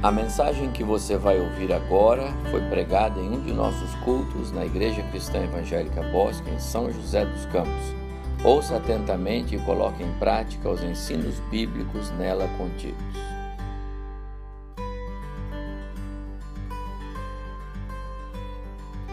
[0.00, 4.64] A mensagem que você vai ouvir agora foi pregada em um de nossos cultos na
[4.64, 7.96] Igreja Cristã Evangélica Bosque, em São José dos Campos.
[8.44, 12.96] Ouça atentamente e coloque em prática os ensinos bíblicos nela contidos.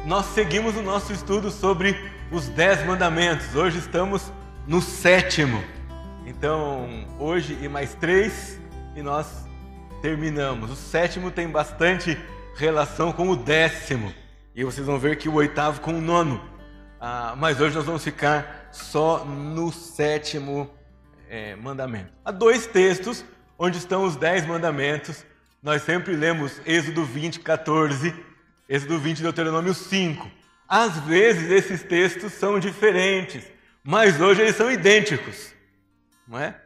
[0.06, 2.00] Nós seguimos o nosso estudo sobre
[2.32, 3.56] os Dez Mandamentos.
[3.56, 4.32] Hoje estamos
[4.68, 5.64] no sétimo.
[6.28, 8.60] Então, hoje e mais três,
[8.96, 9.45] e nós
[10.06, 10.70] terminamos.
[10.70, 12.16] O sétimo tem bastante
[12.56, 14.14] relação com o décimo.
[14.54, 16.40] E vocês vão ver que o oitavo com o nono.
[17.02, 20.70] Ah, mas hoje nós vamos ficar só no sétimo
[21.28, 22.14] é, mandamento.
[22.24, 23.26] Há dois textos
[23.58, 25.26] onde estão os dez mandamentos.
[25.62, 28.14] Nós sempre lemos Êxodo 20, 14,
[28.70, 30.30] Êxodo 20, Deuteronômio 5.
[30.68, 33.44] Às vezes esses textos são diferentes,
[33.84, 35.52] mas hoje eles são idênticos.
[36.28, 36.62] Não é?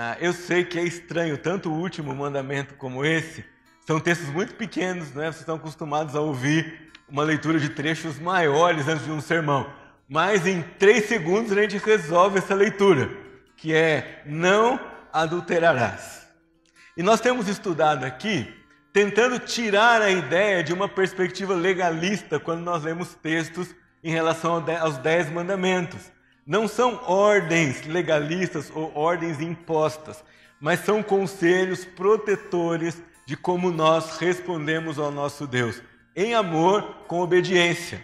[0.00, 3.44] Ah, eu sei que é estranho tanto o último mandamento como esse.
[3.84, 5.24] São textos muito pequenos, né?
[5.24, 9.68] Vocês estão acostumados a ouvir uma leitura de trechos maiores antes de um sermão.
[10.08, 13.10] Mas em três segundos a gente resolve essa leitura,
[13.56, 14.78] que é não
[15.12, 16.28] adulterarás.
[16.96, 18.54] E nós temos estudado aqui
[18.92, 24.96] tentando tirar a ideia de uma perspectiva legalista quando nós lemos textos em relação aos
[24.98, 26.12] dez mandamentos
[26.48, 30.24] não são ordens legalistas ou ordens impostas,
[30.58, 35.82] mas são conselhos protetores de como nós respondemos ao nosso Deus,
[36.16, 38.02] em amor, com obediência.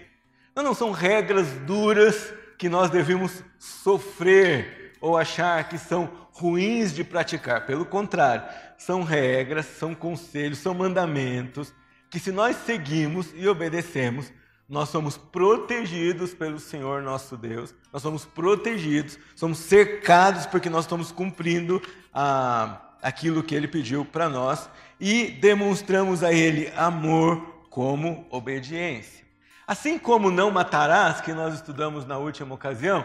[0.54, 7.64] Não, são regras duras que nós devemos sofrer ou achar que são ruins de praticar.
[7.64, 8.44] Pelo contrário,
[8.76, 11.72] são regras, são conselhos, são mandamentos
[12.10, 14.30] que, se nós seguimos e obedecemos,
[14.68, 21.12] nós somos protegidos pelo Senhor nosso Deus, nós somos protegidos, somos cercados porque nós estamos
[21.12, 29.24] cumprindo ah, aquilo que Ele pediu para nós e demonstramos a Ele amor como obediência.
[29.66, 33.04] Assim como não matarás, que nós estudamos na última ocasião,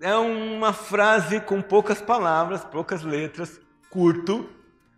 [0.00, 3.60] é uma frase com poucas palavras, poucas letras,
[3.90, 4.48] curto,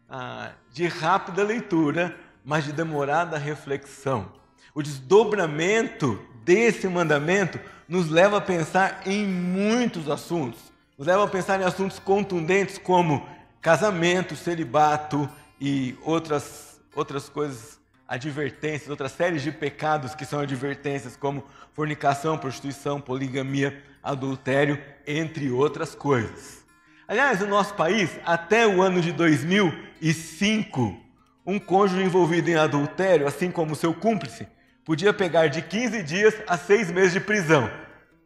[0.09, 4.40] ah, de rápida leitura, mas de demorada reflexão.
[4.81, 10.59] O desdobramento desse mandamento nos leva a pensar em muitos assuntos.
[10.97, 13.29] Nos leva a pensar em assuntos contundentes como
[13.61, 15.29] casamento, celibato
[15.61, 23.03] e outras, outras coisas, advertências, outras séries de pecados que são advertências, como fornicação, prostituição,
[23.03, 26.65] poligamia, adultério, entre outras coisas.
[27.07, 30.97] Aliás, no nosso país, até o ano de 2005,
[31.45, 34.49] um cônjuge envolvido em adultério, assim como seu cúmplice,
[34.91, 37.71] podia pegar de 15 dias a 6 meses de prisão.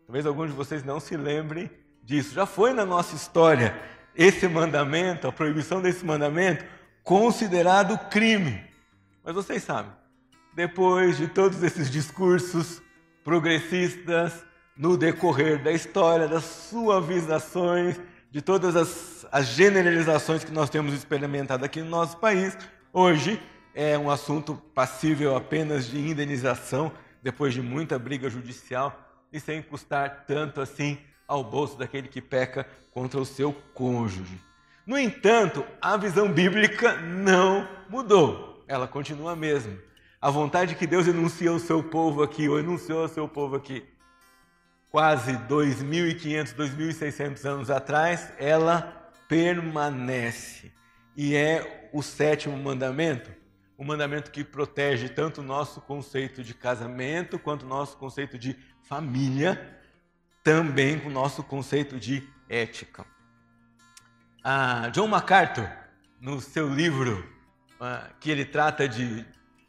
[0.06, 1.70] Talvez alguns de vocês não se lembrem
[2.02, 2.32] disso.
[2.32, 3.78] Já foi na nossa história
[4.16, 6.64] esse mandamento, a proibição desse mandamento,
[7.02, 8.64] considerado crime.
[9.22, 9.92] Mas vocês sabem,
[10.54, 12.80] depois de todos esses discursos
[13.22, 14.42] progressistas,
[14.74, 21.62] no decorrer da história, das suavizações, de todas as, as generalizações que nós temos experimentado
[21.62, 22.56] aqui no nosso país,
[22.90, 23.38] hoje
[23.74, 26.92] é um assunto passível apenas de indenização
[27.22, 28.96] depois de muita briga judicial
[29.32, 34.40] e sem custar tanto assim ao bolso daquele que peca contra o seu cônjuge.
[34.86, 39.76] No entanto, a visão bíblica não mudou, ela continua a mesma.
[40.20, 43.84] A vontade que Deus enuncia ao seu povo aqui, ou enunciou ao seu povo aqui,
[44.90, 50.72] quase 2.500, 2.600 anos atrás, ela permanece.
[51.16, 53.30] E é o sétimo mandamento
[53.84, 58.56] um mandamento que protege tanto o nosso conceito de casamento quanto o nosso conceito de
[58.88, 59.78] família,
[60.42, 63.04] também o nosso conceito de ética.
[64.42, 65.68] Ah, John MacArthur,
[66.18, 67.30] no seu livro,
[67.78, 69.22] ah, que ele trata de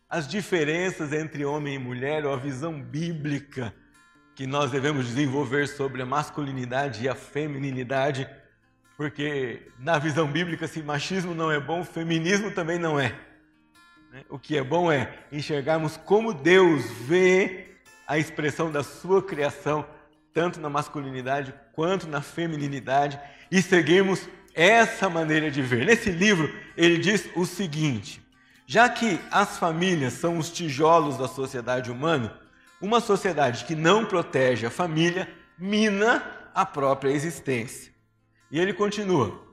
[0.09, 3.75] as diferenças entre homem e mulher, ou a visão bíblica
[4.33, 8.29] que nós devemos desenvolver sobre a masculinidade e a feminilidade,
[8.95, 13.34] porque na visão bíblica, se machismo não é bom, feminismo também não é.
[14.15, 14.23] Né?
[14.29, 17.75] O que é bom é enxergarmos como Deus vê
[18.07, 19.85] a expressão da sua criação,
[20.33, 23.19] tanto na masculinidade quanto na feminilidade,
[23.51, 25.85] e seguirmos essa maneira de ver.
[25.85, 28.25] Nesse livro, ele diz o seguinte:
[28.65, 32.39] já que as famílias são os tijolos da sociedade humana,
[32.79, 35.27] uma sociedade que não protege a família
[35.59, 36.23] mina
[36.53, 37.91] a própria existência.
[38.49, 39.43] E ele continua: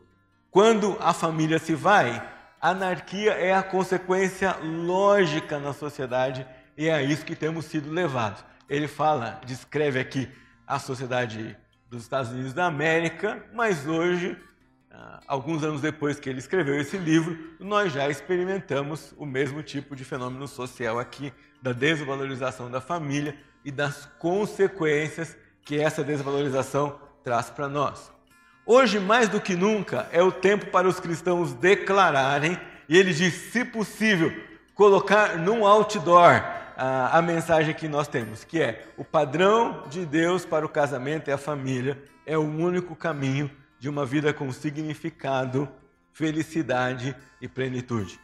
[0.52, 2.31] quando a família se vai,
[2.62, 6.46] Anarquia é a consequência lógica na sociedade
[6.78, 8.44] e é a isso que temos sido levados.
[8.68, 10.30] Ele fala, descreve aqui
[10.64, 11.56] a sociedade
[11.90, 14.38] dos Estados Unidos da América, mas hoje
[14.92, 19.96] ah, alguns anos depois que ele escreveu esse livro, nós já experimentamos o mesmo tipo
[19.96, 27.50] de fenômeno social aqui, da desvalorização da família e das consequências que essa desvalorização traz
[27.50, 28.12] para nós.
[28.64, 33.34] Hoje, mais do que nunca, é o tempo para os cristãos declararem, e ele diz,
[33.52, 34.32] se possível,
[34.74, 36.42] colocar num outdoor
[36.76, 41.28] a, a mensagem que nós temos, que é o padrão de Deus para o casamento
[41.28, 43.50] e a família é o único caminho
[43.80, 45.68] de uma vida com significado,
[46.12, 48.20] felicidade e plenitude.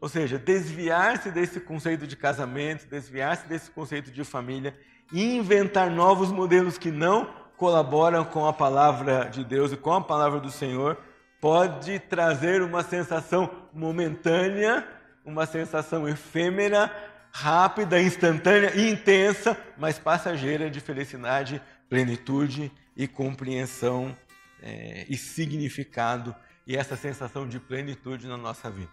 [0.00, 4.78] Ou seja, desviar-se desse conceito de casamento, desviar-se desse conceito de família
[5.12, 10.00] e inventar novos modelos que não colaboram com a palavra de Deus e com a
[10.00, 10.96] palavra do Senhor
[11.40, 14.86] pode trazer uma sensação momentânea,
[15.24, 16.90] uma sensação efêmera,
[17.32, 24.16] rápida, instantânea e intensa, mas passageira de felicidade, plenitude e compreensão
[24.62, 26.34] é, e significado
[26.66, 28.90] e essa sensação de plenitude na nossa vida.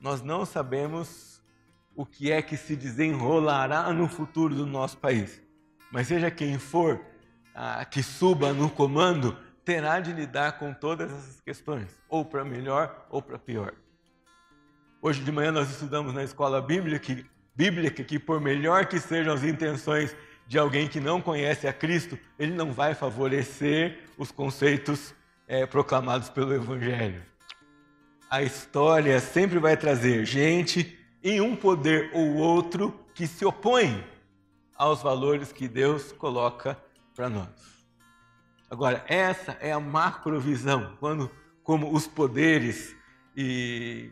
[0.00, 1.42] Nós não sabemos
[1.94, 5.42] o que é que se desenrolará no futuro do nosso país,
[5.90, 7.00] mas seja quem for
[7.90, 13.22] que suba no comando, terá de lidar com todas essas questões, ou para melhor ou
[13.22, 13.72] para pior.
[15.00, 17.24] Hoje de manhã nós estudamos na escola bíblica
[17.54, 20.14] bíblica que, por melhor que sejam as intenções
[20.46, 25.14] de alguém que não conhece a Cristo, ele não vai favorecer os conceitos
[25.48, 27.22] é, proclamados pelo Evangelho.
[28.28, 34.04] A história sempre vai trazer gente em um poder ou outro que se opõe
[34.76, 36.76] aos valores que Deus coloca
[37.14, 37.48] para nós.
[38.70, 41.30] Agora, essa é a macrovisão, quando
[41.62, 42.94] como os poderes
[43.36, 44.10] e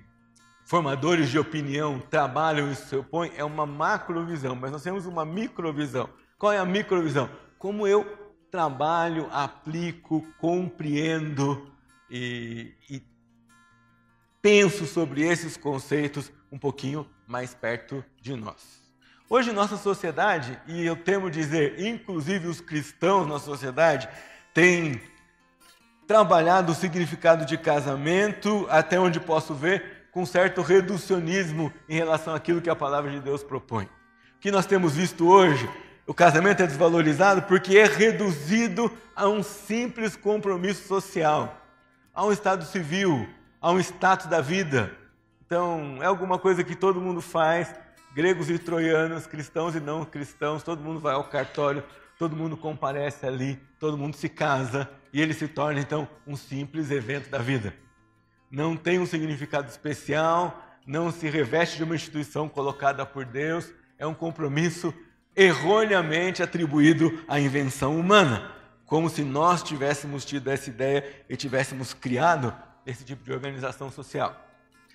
[0.64, 6.08] formadores de opinião trabalham e se opõem, é uma macrovisão, mas nós temos uma microvisão.
[6.38, 7.28] Qual é a microvisão?
[7.58, 8.04] Como eu
[8.50, 11.70] trabalho, aplico, compreendo
[12.10, 13.02] e, e
[14.40, 18.83] penso sobre esses conceitos um pouquinho mais perto de nós.
[19.28, 24.08] Hoje, nossa sociedade, e eu temo dizer, inclusive os cristãos na sociedade,
[24.52, 25.00] têm
[26.06, 32.60] trabalhado o significado de casamento, até onde posso ver, com certo reducionismo em relação àquilo
[32.60, 33.84] que a palavra de Deus propõe.
[33.84, 35.68] O que nós temos visto hoje
[36.06, 41.58] o casamento é desvalorizado porque é reduzido a um simples compromisso social,
[42.14, 43.26] a um estado civil,
[43.58, 44.94] a um status da vida.
[45.46, 47.74] Então, é alguma coisa que todo mundo faz,
[48.14, 51.82] gregos e troianos, cristãos e não cristãos, todo mundo vai ao cartório,
[52.16, 56.92] todo mundo comparece ali, todo mundo se casa e ele se torna então um simples
[56.92, 57.74] evento da vida.
[58.48, 64.06] Não tem um significado especial, não se reveste de uma instituição colocada por Deus, é
[64.06, 64.94] um compromisso
[65.34, 68.52] erroneamente atribuído à invenção humana,
[68.86, 72.54] como se nós tivéssemos tido essa ideia e tivéssemos criado
[72.86, 74.40] esse tipo de organização social.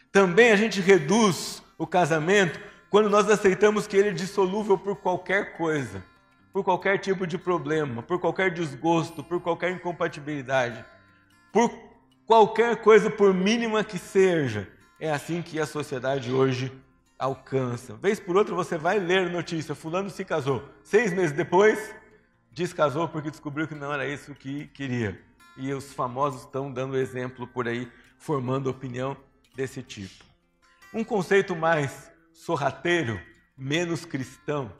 [0.09, 5.55] Também a gente reduz o casamento quando nós aceitamos que ele é dissolúvel por qualquer
[5.55, 6.03] coisa,
[6.51, 10.83] por qualquer tipo de problema, por qualquer desgosto, por qualquer incompatibilidade,
[11.51, 11.71] por
[12.25, 14.67] qualquer coisa, por mínima que seja.
[14.99, 16.71] É assim que a sociedade hoje
[17.17, 17.95] alcança.
[17.95, 20.67] Vez por outra você vai ler notícia, fulano se casou.
[20.83, 21.93] Seis meses depois,
[22.51, 25.21] descasou porque descobriu que não era isso que queria.
[25.55, 29.15] E os famosos estão dando exemplo por aí, formando opinião
[29.55, 30.23] desse tipo.
[30.93, 32.08] Um conceito mais
[32.39, 33.19] sorrateiro,
[33.57, 34.71] menos cristão,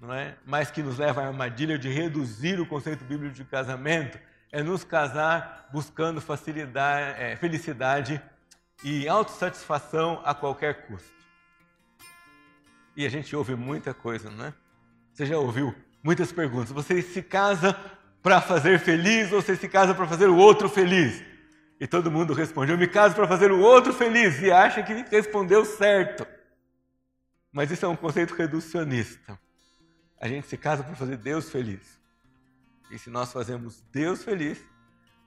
[0.00, 0.36] não é?
[0.46, 4.18] mas que nos leva à armadilha de reduzir o conceito bíblico de casamento,
[4.52, 8.22] é nos casar buscando facilidade, é, felicidade
[8.84, 11.18] e autossatisfação a qualquer custo.
[12.96, 14.54] E a gente ouve muita coisa, não é?
[15.12, 16.70] Você já ouviu muitas perguntas.
[16.70, 17.76] Você se casa
[18.22, 21.22] para fazer feliz ou você se casa para fazer o outro feliz?
[21.80, 24.40] E todo mundo responde: Eu me caso para fazer o outro feliz.
[24.40, 26.26] E acha que respondeu certo.
[27.52, 29.38] Mas isso é um conceito reducionista.
[30.20, 31.98] A gente se casa para fazer Deus feliz.
[32.90, 34.58] E se nós fazemos Deus feliz,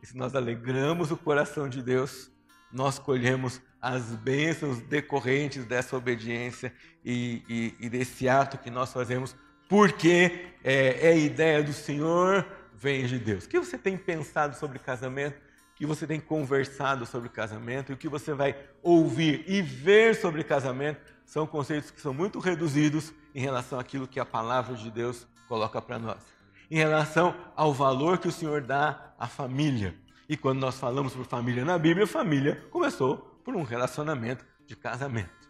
[0.02, 2.32] e se nós alegramos o coração de Deus,
[2.72, 6.74] nós colhemos as bênçãos decorrentes dessa obediência
[7.04, 9.36] e, e, e desse ato que nós fazemos,
[9.68, 12.46] porque é, é, a ideia do Senhor,
[12.82, 13.46] vem de Deus.
[13.46, 15.38] O que você tem pensado sobre casamento?
[15.38, 17.92] O que você tem conversado sobre casamento?
[17.92, 21.00] E o que você vai ouvir e ver sobre casamento
[21.32, 25.82] são conceitos que são muito reduzidos em relação àquilo que a palavra de Deus coloca
[25.82, 26.22] para nós.
[26.70, 29.96] Em relação ao valor que o Senhor dá à família.
[30.28, 35.48] E quando nós falamos por família na Bíblia, família começou por um relacionamento de casamento.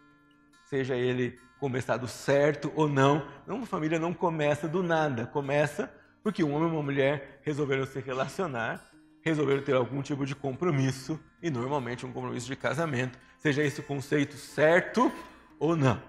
[0.66, 6.54] Seja ele começado certo ou não, uma família não começa do nada, começa porque um
[6.54, 12.04] homem e uma mulher resolveram se relacionar resolveram ter algum tipo de compromisso, e normalmente
[12.04, 15.10] um compromisso de casamento, seja esse conceito certo
[15.62, 16.02] ou não.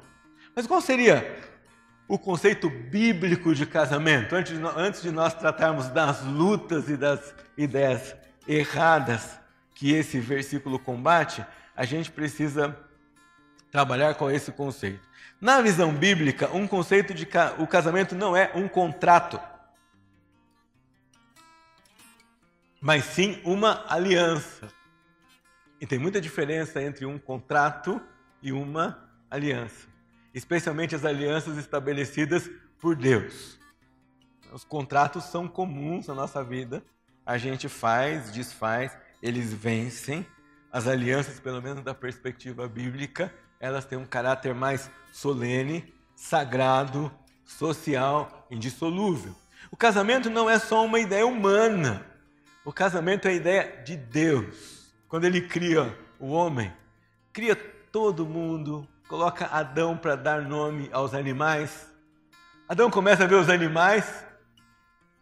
[0.55, 1.39] Mas qual seria
[2.07, 4.35] o conceito bíblico de casamento?
[4.35, 8.15] Antes de, nós, antes de nós tratarmos das lutas e das ideias
[8.47, 9.39] erradas
[9.75, 11.45] que esse versículo combate,
[11.75, 12.75] a gente precisa
[13.69, 15.07] trabalhar com esse conceito.
[15.39, 17.27] Na visão bíblica, um conceito de
[17.59, 19.39] o casamento não é um contrato,
[22.81, 24.67] mas sim uma aliança.
[25.79, 28.01] E tem muita diferença entre um contrato
[28.41, 29.87] e uma aliança,
[30.31, 32.49] especialmente as alianças estabelecidas
[32.79, 33.57] por Deus.
[34.51, 36.83] Os contratos são comuns na nossa vida,
[37.25, 40.23] a gente faz, desfaz, eles vencem.
[40.71, 47.11] As alianças, pelo menos da perspectiva bíblica, elas têm um caráter mais solene, sagrado,
[47.43, 49.35] social, indissolúvel.
[49.71, 52.05] O casamento não é só uma ideia humana.
[52.63, 54.93] O casamento é a ideia de Deus.
[55.07, 56.71] Quando ele cria o homem,
[57.31, 61.91] cria todo mundo, coloca Adão para dar nome aos animais.
[62.67, 64.25] Adão começa a ver os animais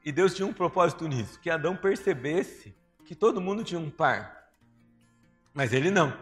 [0.03, 4.47] e Deus tinha um propósito nisso, que Adão percebesse que todo mundo tinha um par.
[5.53, 6.13] Mas ele não.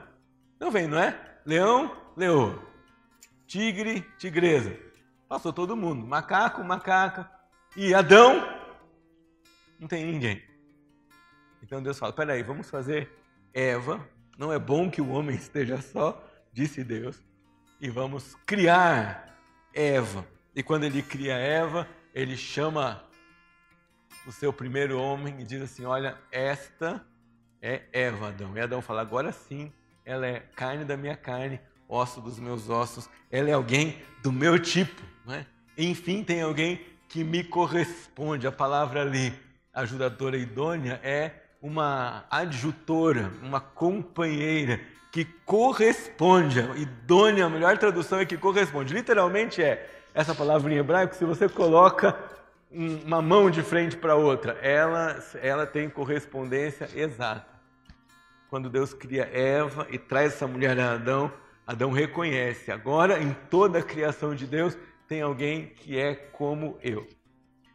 [0.60, 1.18] Não vem, não é?
[1.46, 2.62] Leão, leoa.
[3.48, 4.78] Tigre, tigresa.
[5.28, 6.06] Passou todo mundo.
[6.06, 7.30] Macaco, macaca.
[7.78, 8.44] E Adão,
[9.80, 10.44] não tem ninguém.
[11.64, 13.10] Então Deus fala: peraí, vamos fazer
[13.54, 14.06] Eva.
[14.38, 17.22] Não é bom que o homem esteja só, disse Deus.
[17.82, 19.40] E vamos criar
[19.74, 20.28] Eva.
[20.54, 23.02] E quando ele cria Eva, ele chama
[24.28, 27.02] o seu primeiro homem e diz assim: Olha, esta
[27.62, 28.58] é Eva, Adão.
[28.58, 29.72] E Adão fala: Agora sim,
[30.04, 31.58] ela é carne da minha carne,
[31.88, 35.02] osso dos meus ossos, ela é alguém do meu tipo.
[35.26, 35.46] Né?
[35.78, 38.46] Enfim, tem alguém que me corresponde.
[38.46, 39.34] A palavra ali,
[39.74, 41.32] ajudadora idônea, é
[41.62, 44.82] uma adjutora, uma companheira
[45.12, 46.60] que corresponde.
[46.78, 48.94] Idônea, a melhor tradução é que corresponde.
[48.94, 52.18] Literalmente é essa palavra em hebraico, se você coloca
[52.72, 57.60] uma mão de frente para outra, ela, ela tem correspondência exata.
[58.50, 61.32] Quando Deus cria Eva e traz essa mulher a Adão,
[61.66, 67.08] Adão reconhece, agora em toda a criação de Deus tem alguém que é como eu.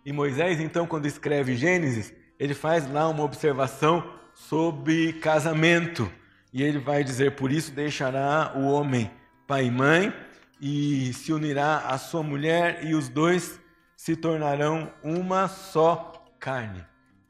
[0.04, 6.10] E Moisés, então, quando escreve Gênesis, ele faz lá uma observação sobre casamento.
[6.54, 9.10] E ele vai dizer: Por isso deixará o homem
[9.46, 10.14] pai e mãe,
[10.58, 13.60] e se unirá à sua mulher, e os dois
[13.94, 16.82] se tornarão uma só carne.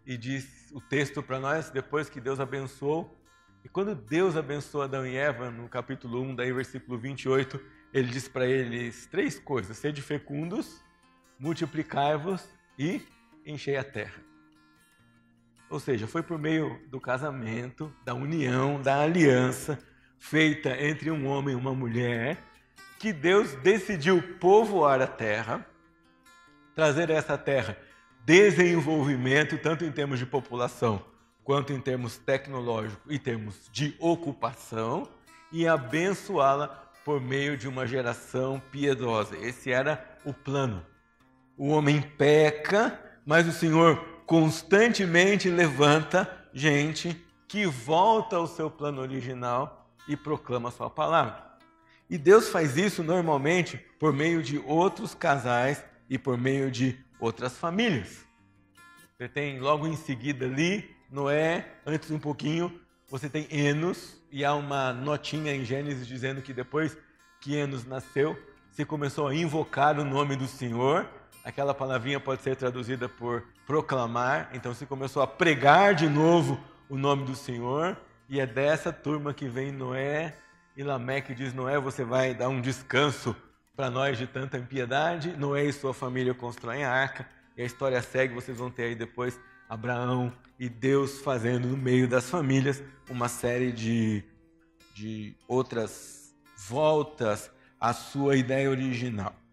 [0.07, 3.19] E diz o texto para nós, depois que Deus abençoou
[3.65, 7.59] e quando Deus abençoou Adão e Eva, no capítulo 1, daí versículo 28,
[7.95, 10.85] ele diz para eles três coisas: sede fecundos,
[11.39, 12.47] multiplicai-vos
[12.79, 13.01] e
[13.47, 14.23] enchei a terra.
[15.75, 19.77] Ou seja, foi por meio do casamento, da união, da aliança
[20.21, 22.39] feita entre um homem e uma mulher,
[22.97, 25.67] que Deus decidiu povoar a terra,
[26.77, 27.77] trazer a essa terra
[28.25, 31.05] desenvolvimento, tanto em termos de população
[31.43, 35.09] quanto em termos tecnológicos e termos de ocupação,
[35.51, 36.69] e abençoá-la
[37.05, 39.37] por meio de uma geração piedosa.
[39.39, 40.87] Esse era o plano.
[41.59, 49.91] O homem peca, mas o Senhor constantemente levanta gente que volta ao seu plano original
[50.09, 51.43] e proclama sua palavra.
[52.09, 57.57] E Deus faz isso normalmente por meio de outros casais e por meio de outras
[57.57, 58.25] famílias.
[59.17, 64.55] Você tem logo em seguida ali Noé, antes um pouquinho, você tem Enos, e há
[64.55, 66.97] uma notinha em Gênesis dizendo que depois
[67.41, 68.37] que Enos nasceu,
[68.73, 71.09] se começou a invocar o nome do Senhor.
[71.45, 74.49] Aquela palavrinha pode ser traduzida por proclamar.
[74.55, 76.59] Então se começou a pregar de novo
[76.89, 77.97] o nome do Senhor.
[78.31, 80.35] E é dessa turma que vem Noé
[80.75, 83.37] e Lameque diz: Noé, você vai dar um descanso
[83.77, 85.37] para nós de tanta impiedade.
[85.37, 87.29] Noé e sua família constroem a arca.
[87.57, 92.09] E a história segue, vocês vão ter aí depois Abraão e Deus fazendo no meio
[92.09, 94.25] das famílias uma série de,
[94.95, 96.35] de outras
[96.69, 99.44] voltas à sua ideia original.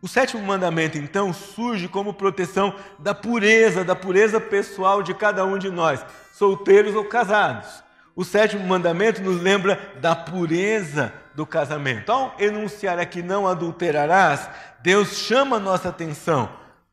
[0.00, 5.58] O sétimo mandamento, então, surge como proteção da pureza, da pureza pessoal de cada um
[5.58, 7.82] de nós, solteiros ou casados.
[8.14, 12.10] O sétimo mandamento nos lembra da pureza do casamento.
[12.10, 14.48] Ao enunciar aqui não adulterarás,
[14.80, 16.48] Deus chama a nossa atenção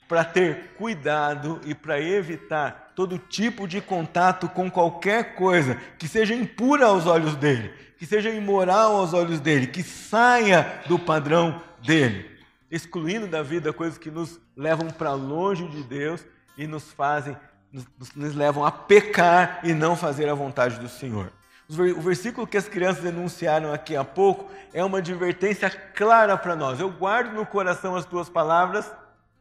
[0.08, 6.34] para ter cuidado e para evitar todo tipo de contato com qualquer coisa que seja
[6.34, 12.35] impura aos olhos dele, que seja imoral aos olhos dele, que saia do padrão dele,
[12.70, 16.26] excluindo da vida coisas que nos levam para longe de Deus
[16.58, 17.38] e nos fazem
[17.72, 21.32] nos, nos levam a pecar e não fazer a vontade do Senhor.
[21.68, 26.80] O versículo que as crianças denunciaram aqui há pouco é uma advertência clara para nós.
[26.80, 28.92] Eu guardo no coração as tuas palavras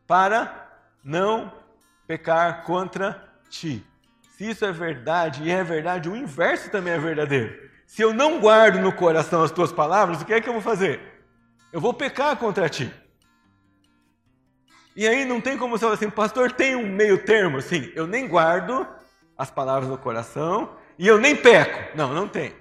[0.07, 0.69] para
[1.03, 1.53] não
[2.07, 3.85] pecar contra ti.
[4.37, 7.71] Se isso é verdade, e é verdade, o inverso também é verdadeiro.
[7.87, 10.63] Se eu não guardo no coração as tuas palavras, o que é que eu vou
[10.63, 11.01] fazer?
[11.73, 12.93] Eu vou pecar contra ti.
[14.97, 18.07] E aí não tem como você falar assim, pastor, tem um meio termo, assim, eu
[18.07, 18.87] nem guardo
[19.37, 21.97] as palavras no coração e eu nem peco.
[21.97, 22.53] Não, não tem.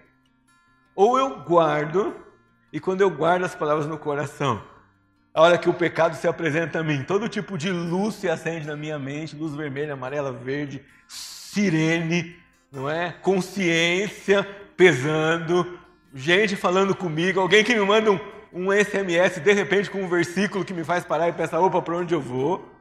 [0.96, 2.16] Ou eu guardo,
[2.72, 4.64] e quando eu guardo as palavras no coração,
[5.34, 8.68] a hora que o pecado se apresenta a mim, todo tipo de luz se acende
[8.68, 12.36] na minha mente, luz vermelha, amarela, verde, sirene,
[12.72, 13.12] não é?
[13.12, 14.44] Consciência
[14.76, 15.80] pesando,
[16.14, 18.20] gente falando comigo, alguém que me manda um,
[18.54, 21.98] um SMS de repente com um versículo que me faz parar e pensar, opa, para
[21.98, 22.72] onde eu vou?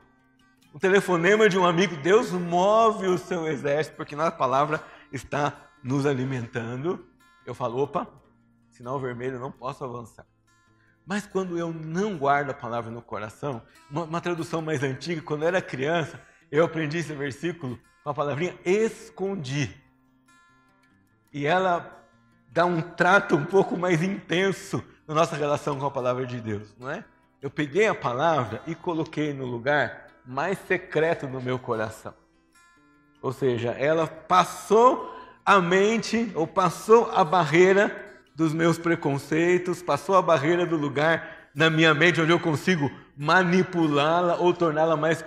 [0.74, 6.04] Um telefonema de um amigo, Deus move o seu exército, porque na palavra está nos
[6.04, 7.06] alimentando.
[7.46, 8.06] Eu falo, opa,
[8.70, 10.26] sinal vermelho, não posso avançar.
[11.06, 15.42] Mas quando eu não guardo a palavra no coração, uma, uma tradução mais antiga, quando
[15.42, 19.74] eu era criança, eu aprendi esse versículo com a palavrinha escondi.
[21.32, 22.06] E ela
[22.50, 26.74] dá um trato um pouco mais intenso na nossa relação com a palavra de Deus,
[26.78, 27.04] não é?
[27.40, 32.14] Eu peguei a palavra e coloquei no lugar mais secreto no meu coração.
[33.20, 35.12] Ou seja, ela passou
[35.44, 37.94] a mente, ou passou a barreira
[38.34, 44.36] dos meus preconceitos, passou a barreira do lugar na minha mente onde eu consigo manipulá-la
[44.36, 45.22] ou torná-la mais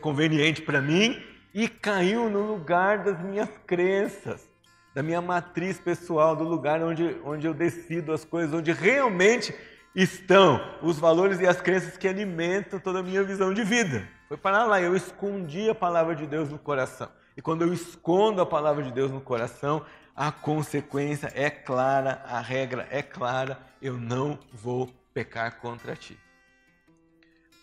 [0.00, 4.48] conveniente para mim e caiu no lugar das minhas crenças,
[4.96, 9.54] da minha matriz pessoal, do lugar onde, onde eu decido as coisas, onde realmente
[9.94, 14.08] estão os valores e as crenças que alimentam toda a minha visão de vida.
[14.26, 17.10] Foi para lá, eu escondi a palavra de Deus no coração.
[17.36, 19.84] E quando eu escondo a palavra de Deus no coração,
[20.14, 26.18] a consequência é clara, a regra é clara, eu não vou pecar contra ti.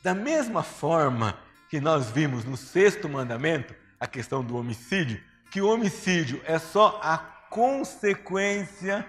[0.03, 1.35] Da mesma forma
[1.67, 5.19] que nós vimos no sexto mandamento, a questão do homicídio,
[5.53, 9.05] que o homicídio é só a consequência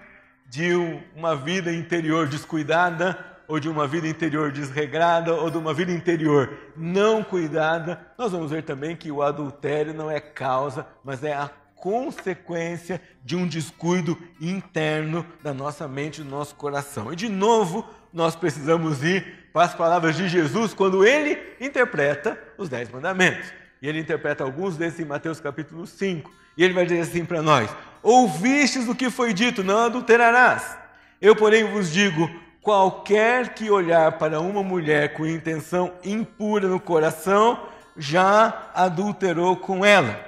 [0.47, 0.75] de
[1.15, 6.55] uma vida interior descuidada, ou de uma vida interior desregrada, ou de uma vida interior
[6.77, 11.49] não cuidada, nós vamos ver também que o adultério não é causa, mas é a
[11.73, 17.11] consequência de um descuido interno da nossa mente do nosso coração.
[17.11, 22.69] E de novo, nós precisamos ir para as palavras de Jesus quando ele interpreta os
[22.69, 23.64] Dez Mandamentos.
[23.85, 26.33] E ele interpreta alguns desses em Mateus capítulo 5.
[26.57, 27.69] E ele vai dizer assim para nós:
[28.01, 30.75] Ouvistes o que foi dito, não adulterarás.
[31.21, 32.27] Eu, porém, vos digo:
[32.63, 37.63] qualquer que olhar para uma mulher com intenção impura no coração,
[37.95, 40.19] já adulterou com ela.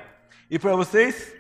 [0.52, 1.34] E para vocês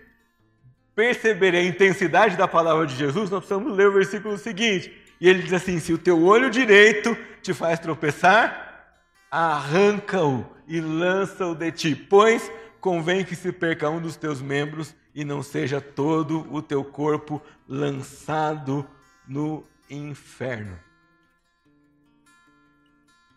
[0.95, 4.91] perceberem a intensidade da palavra de Jesus, nós precisamos ler o versículo seguinte.
[5.21, 8.95] E ele diz assim: Se o teu olho direito te faz tropeçar,
[9.30, 12.51] arranca-o e lança-o de ti, pois
[12.82, 17.41] convém que se perca um dos teus membros e não seja todo o teu corpo
[17.67, 18.88] lançado
[19.27, 20.77] no inferno.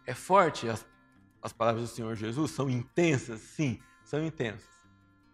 [0.06, 0.86] É forte as,
[1.40, 4.68] as palavras do Senhor Jesus, são intensas, sim, são intensas.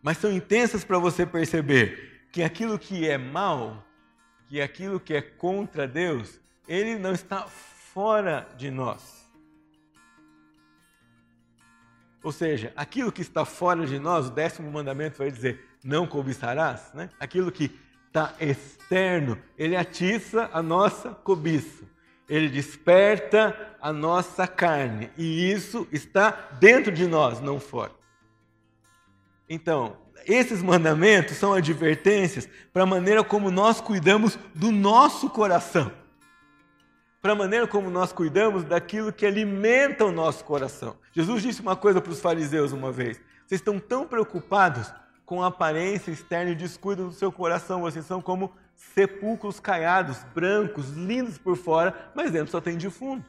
[0.02, 3.84] Mas são intensas para você perceber que aquilo que é mal,
[4.48, 9.25] que aquilo que é contra Deus, ele não está fora de nós.
[12.26, 16.90] Ou seja, aquilo que está fora de nós, o décimo mandamento vai dizer: não cobiçarás,
[16.92, 17.08] né?
[17.20, 17.70] Aquilo que
[18.08, 21.84] está externo, ele atiça a nossa cobiça.
[22.28, 25.08] Ele desperta a nossa carne.
[25.16, 27.92] E isso está dentro de nós, não fora.
[29.48, 35.92] Então, esses mandamentos são advertências para a maneira como nós cuidamos do nosso coração.
[37.26, 40.96] Para a maneira como nós cuidamos daquilo que alimenta o nosso coração.
[41.12, 45.48] Jesus disse uma coisa para os fariseus uma vez: vocês estão tão preocupados com a
[45.48, 51.56] aparência externa e descuidam do seu coração, vocês são como sepulcros caiados, brancos, lindos por
[51.56, 53.28] fora, mas dentro só tem defunto.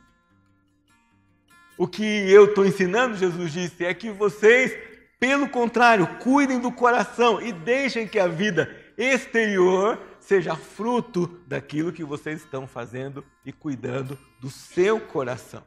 [1.75, 4.77] O que eu estou ensinando, Jesus disse, é que vocês
[5.19, 12.03] pelo contrário, cuidem do coração e deixem que a vida exterior seja fruto daquilo que
[12.03, 15.63] vocês estão fazendo e cuidando do seu coração.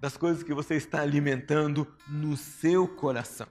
[0.00, 3.46] Das coisas que você está alimentando no seu coração.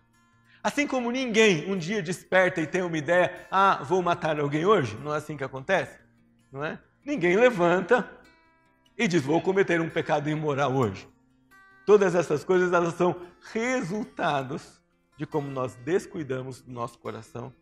[0.62, 4.98] Assim como ninguém um dia desperta e tem uma ideia, ah, vou matar alguém hoje,
[4.98, 5.98] não é assim que acontece?
[6.52, 6.78] Não é?
[7.06, 8.06] Ninguém levanta
[8.98, 11.08] e diz, vou cometer um pecado imoral hoje.
[11.86, 13.16] Todas essas coisas elas são
[13.54, 14.82] resultados
[15.16, 17.54] de como nós descuidamos do nosso coração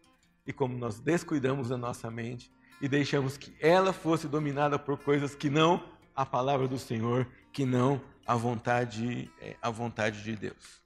[0.48, 2.50] e como nós descuidamos da nossa mente
[2.82, 5.84] e deixamos que ela fosse dominada por coisas que não
[6.16, 10.82] a palavra do Senhor, que não a vontade, é, a vontade de Deus.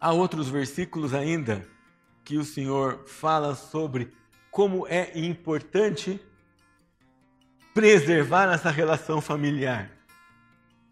[0.00, 1.66] Há outros versículos ainda
[2.24, 4.12] que o Senhor fala sobre
[4.50, 6.20] como é importante
[7.74, 9.90] preservar essa relação familiar.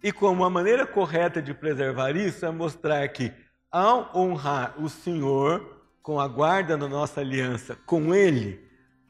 [0.02, 3.32] E como a maneira correta de preservar isso é mostrar que,
[3.72, 8.60] ao honrar o Senhor com a guarda da nossa aliança com Ele,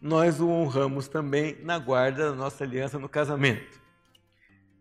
[0.01, 3.81] nós o honramos também na guarda da nossa aliança no casamento.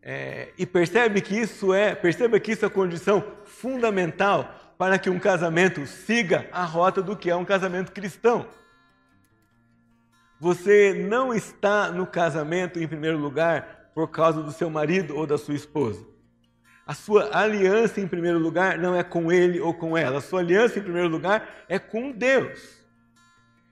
[0.04, 5.20] É, e percebe que isso é, perceba que isso é condição fundamental para que um
[5.20, 8.48] casamento siga a rota do que é um casamento cristão.
[10.40, 15.38] Você não está no casamento em primeiro lugar por causa do seu marido ou da
[15.38, 16.11] sua esposa.
[16.92, 20.18] A sua aliança em primeiro lugar não é com ele ou com ela.
[20.18, 22.84] A sua aliança em primeiro lugar é com Deus.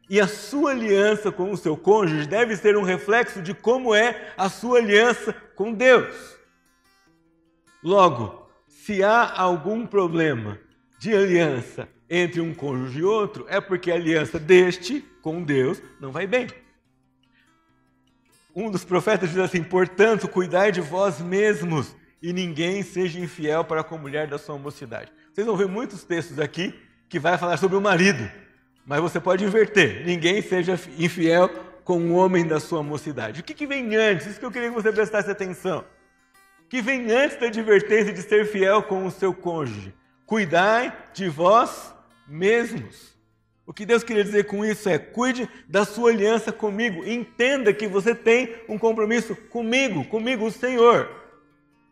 [0.10, 4.32] E a sua aliança com o seu cônjuge deve ser um reflexo de como é
[4.38, 6.15] a sua aliança com Deus.
[7.84, 10.58] Logo, se há algum problema
[10.97, 16.13] de aliança entre um cônjuge e outro, é porque a aliança deste com Deus não
[16.13, 16.47] vai bem.
[18.55, 23.84] Um dos profetas diz assim: portanto, cuidai de vós mesmos e ninguém seja infiel para
[23.84, 25.12] com a mulher da sua mocidade.
[25.34, 26.73] Vocês vão ver muitos textos aqui
[27.08, 28.29] que vai falar sobre o marido,
[28.86, 31.49] mas você pode inverter: ninguém seja infiel
[31.84, 33.41] com o homem da sua mocidade.
[33.41, 34.27] O que, que vem antes?
[34.27, 35.84] Isso que eu queria que você prestasse atenção.
[36.63, 39.93] O que vem antes da advertência de ser fiel com o seu cônjuge?
[40.25, 41.93] Cuidai de vós
[42.27, 43.17] mesmos.
[43.65, 47.03] O que Deus queria dizer com isso é: cuide da sua aliança comigo.
[47.08, 51.18] Entenda que você tem um compromisso comigo, comigo, o Senhor.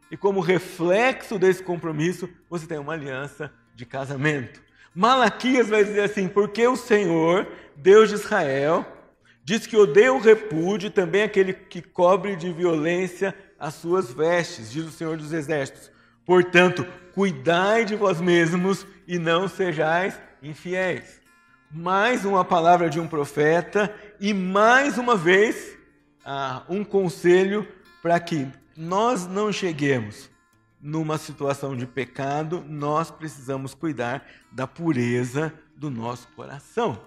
[0.10, 4.62] E como reflexo desse compromisso, você tem uma aliança de casamento.
[4.96, 8.86] Malaquias vai dizer assim: porque o Senhor, Deus de Israel,
[9.44, 14.86] diz que odeia o repúdio, também aquele que cobre de violência as suas vestes, diz
[14.86, 15.92] o Senhor dos Exércitos.
[16.26, 21.22] Portanto, cuidai de vós mesmos e não sejais infiéis.
[21.72, 25.78] Mais uma palavra de um profeta e mais uma vez
[26.26, 27.68] ah, um conselho
[28.02, 30.30] para que nós não cheguemos
[30.80, 37.02] numa situação de pecado, nós precisamos cuidar da pureza do nosso coração.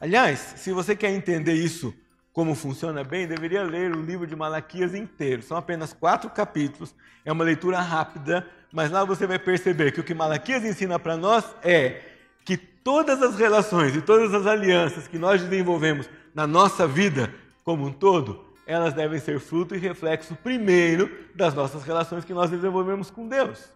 [0.00, 1.94] Aliás, se você quer entender isso
[2.32, 5.42] como funciona bem, deveria ler o livro de Malaquias inteiro.
[5.42, 10.04] São apenas quatro capítulos, é uma leitura rápida, mas lá você vai perceber que o
[10.04, 12.00] que Malaquias ensina para nós é
[12.44, 17.86] que todas as relações e todas as alianças que nós desenvolvemos na nossa vida como
[17.86, 23.10] um todo, elas devem ser fruto e reflexo primeiro das nossas relações que nós desenvolvemos
[23.10, 23.68] com Deus.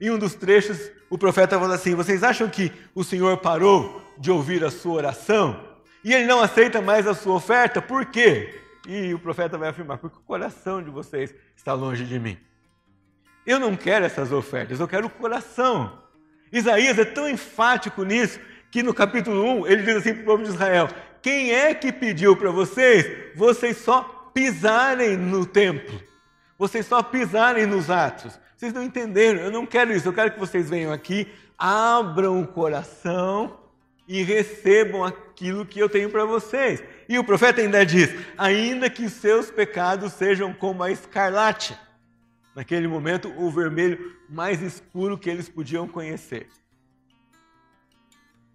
[0.00, 4.30] Em um dos trechos, o profeta fala assim: Vocês acham que o Senhor parou de
[4.30, 5.62] ouvir a sua oração
[6.02, 7.80] e ele não aceita mais a sua oferta?
[7.80, 8.60] Por quê?
[8.88, 12.36] E o profeta vai afirmar: Porque o coração de vocês está longe de mim.
[13.46, 16.00] Eu não quero essas ofertas, eu quero o coração.
[16.52, 20.42] Isaías é tão enfático nisso que no capítulo 1 ele diz assim para o povo
[20.42, 20.88] de Israel:
[21.22, 23.34] Quem é que pediu para vocês?
[23.36, 26.00] Vocês só pisarem no templo,
[26.58, 28.38] vocês só pisarem nos atos.
[28.56, 31.26] Vocês não entenderam, eu não quero isso, eu quero que vocês venham aqui,
[31.58, 33.58] abram o coração
[34.06, 36.82] e recebam aquilo que eu tenho para vocês.
[37.08, 41.76] E o profeta ainda diz: ainda que seus pecados sejam como a escarlate
[42.54, 46.46] naquele momento, o vermelho mais escuro que eles podiam conhecer.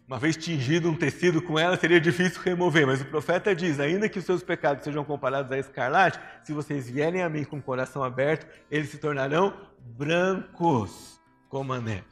[0.08, 4.08] Uma vez tingido um tecido com ela, seria difícil remover, mas o profeta diz: ainda
[4.08, 7.62] que os seus pecados sejam comparados a escarlate, se vocês vierem a mim com o
[7.62, 9.54] coração aberto, eles se tornarão
[9.98, 12.06] brancos como a neve.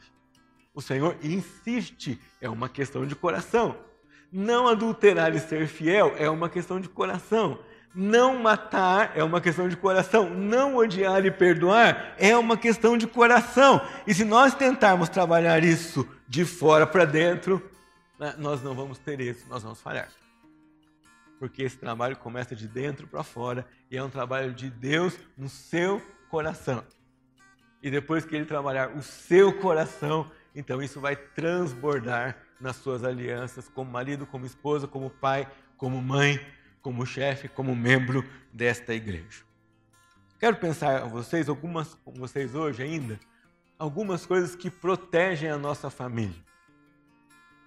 [0.73, 3.77] O Senhor insiste, é uma questão de coração.
[4.29, 7.57] Não adulterar e ser fiel é uma questão de coração.
[7.95, 10.29] Não matar é uma questão de coração.
[10.29, 13.79] Não odiar e perdoar é uma questão de coração.
[14.05, 17.63] E se nós tentarmos trabalhar isso de fora para dentro,
[18.37, 20.09] nós não vamos ter isso, nós vamos falhar.
[21.39, 25.49] Porque esse trabalho começa de dentro para fora e é um trabalho de Deus no
[25.49, 26.83] seu coração.
[27.81, 33.67] E depois que ele trabalhar o seu coração, então isso vai transbordar nas suas alianças
[33.67, 35.47] como marido, como esposa, como pai,
[35.77, 36.39] como mãe
[36.85, 38.23] como chefe, como membro
[38.53, 39.43] desta igreja.
[40.39, 43.19] Quero pensar a vocês, algumas com vocês hoje ainda,
[43.79, 46.35] algumas coisas que protegem a nossa família.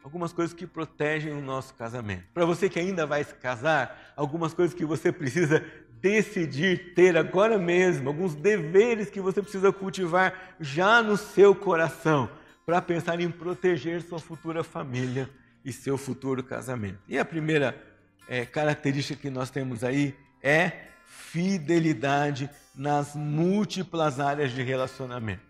[0.09, 2.25] Algumas coisas que protegem o nosso casamento.
[2.33, 5.63] Para você que ainda vai se casar, algumas coisas que você precisa
[6.01, 12.31] decidir ter agora mesmo alguns deveres que você precisa cultivar já no seu coração
[12.65, 15.29] para pensar em proteger sua futura família
[15.63, 17.01] e seu futuro casamento.
[17.07, 17.79] E a primeira
[18.27, 20.73] é, característica que nós temos aí é
[21.05, 25.43] fidelidade nas múltiplas áreas de relacionamento.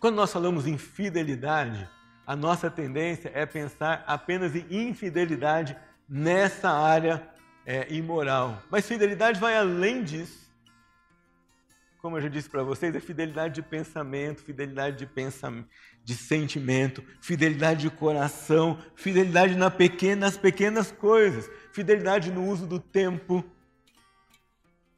[0.00, 1.88] Quando nós falamos em fidelidade,
[2.26, 5.76] a nossa tendência é pensar apenas em infidelidade
[6.08, 7.26] nessa área
[7.66, 8.62] é, imoral.
[8.70, 10.42] Mas fidelidade vai além disso.
[11.98, 15.06] Como eu já disse para vocês, é fidelidade de pensamento, fidelidade de
[16.04, 23.44] de sentimento, fidelidade de coração, fidelidade nas pequenas coisas, fidelidade no uso do tempo,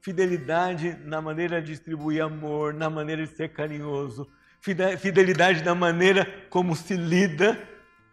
[0.00, 4.26] fidelidade na maneira de distribuir amor, na maneira de ser carinhoso,
[4.64, 7.58] fidelidade na maneira como se lida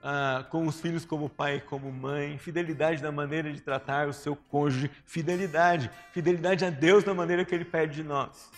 [0.03, 4.13] ah, com os filhos como pai e como mãe, fidelidade na maneira de tratar o
[4.13, 8.51] seu cônjuge, fidelidade, fidelidade a Deus na maneira que Ele pede de nós.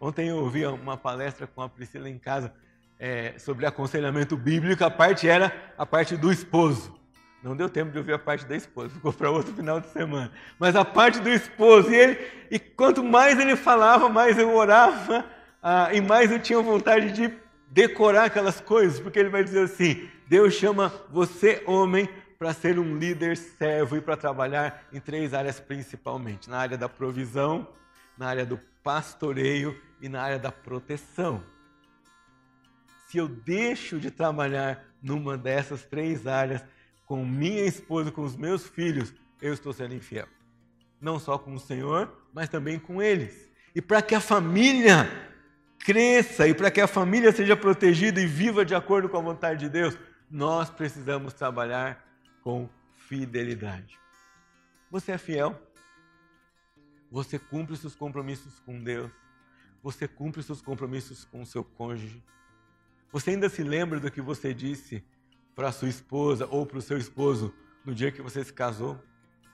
[0.00, 2.54] Ontem eu ouvi uma palestra com a Priscila em casa
[2.98, 6.96] é, sobre aconselhamento bíblico, a parte era a parte do esposo.
[7.42, 10.32] Não deu tempo de ouvir a parte da esposa, ficou para outro final de semana.
[10.58, 12.18] Mas a parte do esposo, e, ele,
[12.50, 15.24] e quanto mais ele falava, mais eu orava,
[15.62, 17.32] ah, e mais eu tinha vontade de
[17.70, 22.96] decorar aquelas coisas, porque ele vai dizer assim: Deus chama você, homem, para ser um
[22.96, 27.66] líder servo e para trabalhar em três áreas principalmente: na área da provisão,
[28.16, 31.42] na área do pastoreio e na área da proteção.
[33.08, 36.62] Se eu deixo de trabalhar numa dessas três áreas
[37.06, 40.26] com minha esposa, com os meus filhos, eu estou sendo infiel.
[41.00, 43.50] Não só com o Senhor, mas também com eles.
[43.74, 45.08] E para que a família
[45.78, 49.60] cresça e para que a família seja protegida e viva de acordo com a vontade
[49.60, 49.96] de Deus,
[50.30, 52.04] nós precisamos trabalhar
[52.42, 52.68] com
[53.08, 53.98] fidelidade.
[54.90, 55.60] Você é fiel?
[57.10, 59.10] Você cumpre seus compromissos com Deus?
[59.82, 62.22] Você cumpre seus compromissos com seu cônjuge?
[63.10, 65.02] Você ainda se lembra do que você disse
[65.54, 69.02] para sua esposa ou para o seu esposo no dia que você se casou?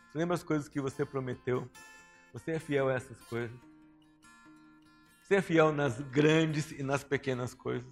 [0.08, 1.70] Você lembra as coisas que você prometeu?
[2.32, 3.73] Você é fiel a essas coisas?
[5.30, 7.86] É fiel nas grandes e nas pequenas coisas?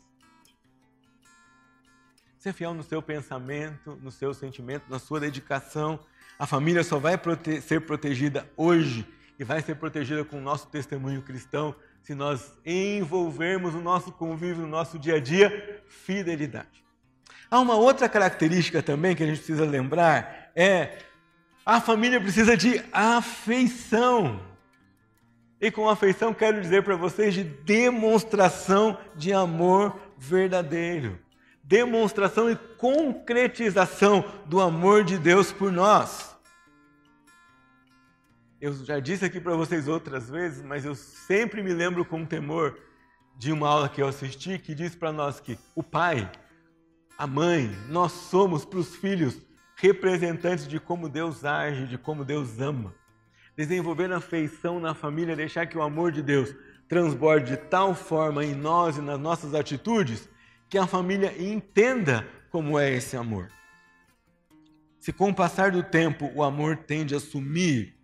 [2.39, 5.99] Ser fiel no seu pensamento, no seu sentimento, na sua dedicação.
[6.39, 9.07] A família só vai prote ser protegida hoje
[9.39, 14.63] e vai ser protegida com o nosso testemunho cristão se nós envolvermos o nosso convívio,
[14.63, 16.85] no nosso dia a dia, fidelidade.
[17.51, 20.99] Há uma outra característica também que a gente precisa lembrar, é
[21.65, 24.52] a família precisa de afeição.
[25.63, 31.19] E com afeição quero dizer para vocês de demonstração de amor verdadeiro
[31.63, 36.37] demonstração e concretização do amor de Deus por nós.
[38.61, 42.79] Eu já disse aqui para vocês outras vezes, mas eu sempre me lembro com temor
[43.39, 46.31] de uma aula que eu assisti que diz para nós que o pai,
[47.17, 49.37] a mãe, nós somos para os filhos
[49.77, 52.95] representantes de como Deus age, de como Deus ama.
[53.57, 56.55] Desenvolver afeição na família, deixar que o amor de Deus
[56.89, 60.29] transborde de tal forma em nós e nas nossas atitudes
[60.69, 63.51] que a família entenda como é esse amor.
[64.99, 67.95] Se com o passar do tempo o amor tende a sumir,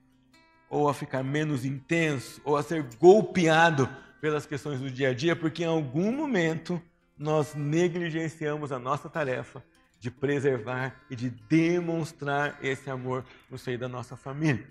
[0.68, 3.88] ou a ficar menos intenso, ou a ser golpeado
[4.20, 6.80] pelas questões do dia a dia, porque em algum momento
[7.16, 9.62] nós negligenciamos a nossa tarefa
[9.98, 14.66] de preservar e de demonstrar esse amor no seio da nossa família.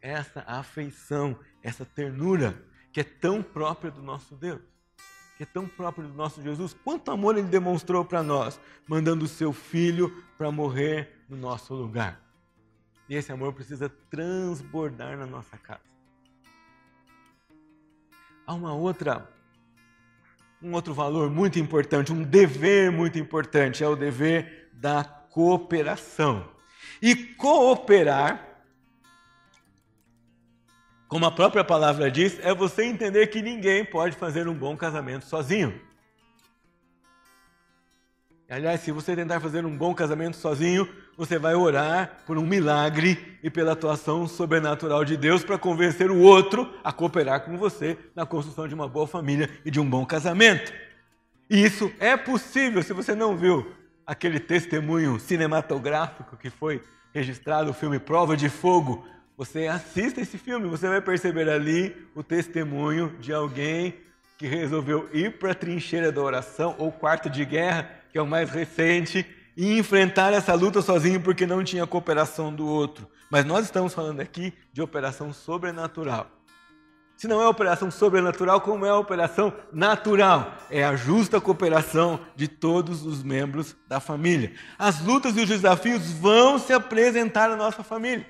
[0.00, 2.60] Essa afeição, essa ternura
[2.92, 4.60] que é tão própria do nosso Deus
[5.38, 8.58] que é tão próprio do nosso Jesus, quanto amor ele demonstrou para nós,
[8.88, 12.20] mandando o seu filho para morrer no nosso lugar.
[13.08, 15.80] E esse amor precisa transbordar na nossa casa.
[18.44, 19.30] Há uma outra
[20.60, 26.48] um outro valor muito importante, um dever muito importante, é o dever da cooperação.
[27.00, 28.47] E cooperar
[31.08, 35.24] como a própria palavra diz, é você entender que ninguém pode fazer um bom casamento
[35.24, 35.80] sozinho.
[38.50, 43.38] Aliás, se você tentar fazer um bom casamento sozinho, você vai orar por um milagre
[43.42, 48.24] e pela atuação sobrenatural de Deus para convencer o outro a cooperar com você na
[48.24, 50.72] construção de uma boa família e de um bom casamento.
[51.50, 53.70] E isso é possível se você não viu
[54.06, 59.06] aquele testemunho cinematográfico que foi registrado, o filme Prova de Fogo,
[59.38, 63.94] você assista esse filme, você vai perceber ali o testemunho de alguém
[64.36, 68.26] que resolveu ir para a trincheira da oração ou quarto de guerra, que é o
[68.26, 69.24] mais recente,
[69.56, 73.08] e enfrentar essa luta sozinho porque não tinha cooperação do outro.
[73.30, 76.28] Mas nós estamos falando aqui de operação sobrenatural.
[77.16, 80.52] Se não é operação sobrenatural, como é a operação natural?
[80.68, 84.52] É a justa cooperação de todos os membros da família.
[84.76, 88.26] As lutas e os desafios vão se apresentar na nossa família.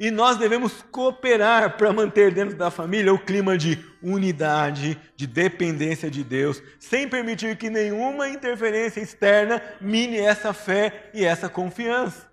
[0.00, 6.10] E nós devemos cooperar para manter dentro da família o clima de unidade, de dependência
[6.10, 12.30] de Deus, sem permitir que nenhuma interferência externa mine essa fé e essa confiança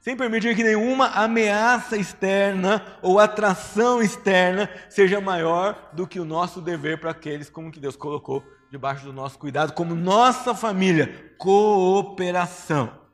[0.00, 6.62] sem permitir que nenhuma ameaça externa ou atração externa seja maior do que o nosso
[6.62, 13.07] dever para aqueles como que Deus colocou debaixo do nosso cuidado, como nossa família, cooperação.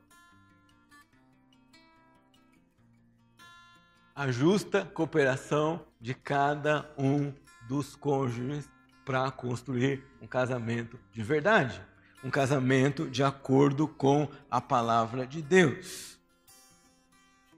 [4.15, 7.33] A justa cooperação de cada um
[7.69, 8.71] dos cônjuges
[9.05, 11.81] para construir um casamento de verdade,
[12.23, 16.15] um casamento de acordo com a palavra de Deus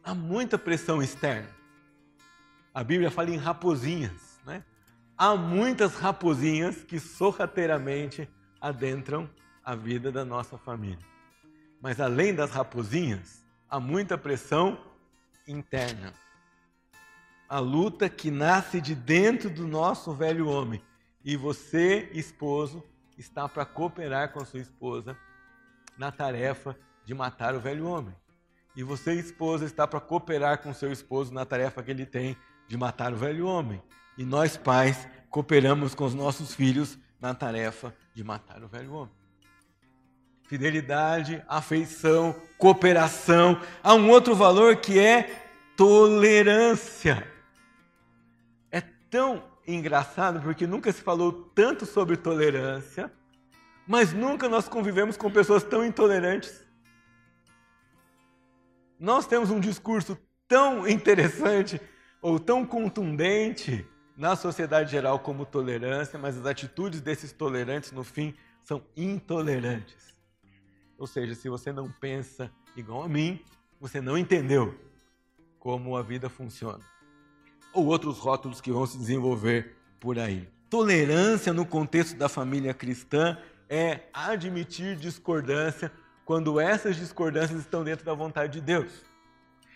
[0.07, 1.51] há muita pressão externa.
[2.73, 4.64] A Bíblia fala em raposinhas, né?
[5.19, 8.29] Há muitas raposinhas que sorrateiramente
[8.61, 9.29] adentram
[9.64, 11.05] a vida da nossa família.
[11.81, 14.79] Mas além das raposinhas, há muita pressão
[15.49, 16.12] interna.
[17.48, 20.82] A luta que nasce de dentro do nosso velho homem.
[21.24, 22.82] E você, esposo,
[23.16, 25.16] está para cooperar com a sua esposa
[25.96, 28.14] na tarefa de matar o velho homem.
[28.76, 32.37] E você, esposa, está para cooperar com seu esposo na tarefa que ele tem
[32.68, 33.82] de matar o velho homem.
[34.18, 39.14] E nós, pais, cooperamos com os nossos filhos na tarefa de matar o velho homem.
[40.44, 43.61] Fidelidade, afeição, cooperação.
[43.82, 45.22] Há um outro valor que é
[45.76, 47.36] tolerância.
[49.11, 53.12] Tão engraçado porque nunca se falou tanto sobre tolerância,
[53.87, 56.64] mas nunca nós convivemos com pessoas tão intolerantes.
[58.99, 61.81] Nós temos um discurso tão interessante
[62.21, 68.35] ou tão contundente na sociedade geral como tolerância, mas as atitudes desses tolerantes, no fim,
[68.62, 70.16] são intolerantes.
[70.99, 73.45] Ou seja, se você não pensa igual a mim,
[73.79, 74.75] você não entendeu
[75.59, 76.83] como a vida funciona.
[77.77, 80.49] Ou outros rótulos que vão se desenvolver por aí.
[80.71, 83.37] Tolerância no contexto da família cristã
[83.69, 85.93] é admitir discordância
[86.25, 88.91] quando essas discordâncias estão dentro da vontade de Deus.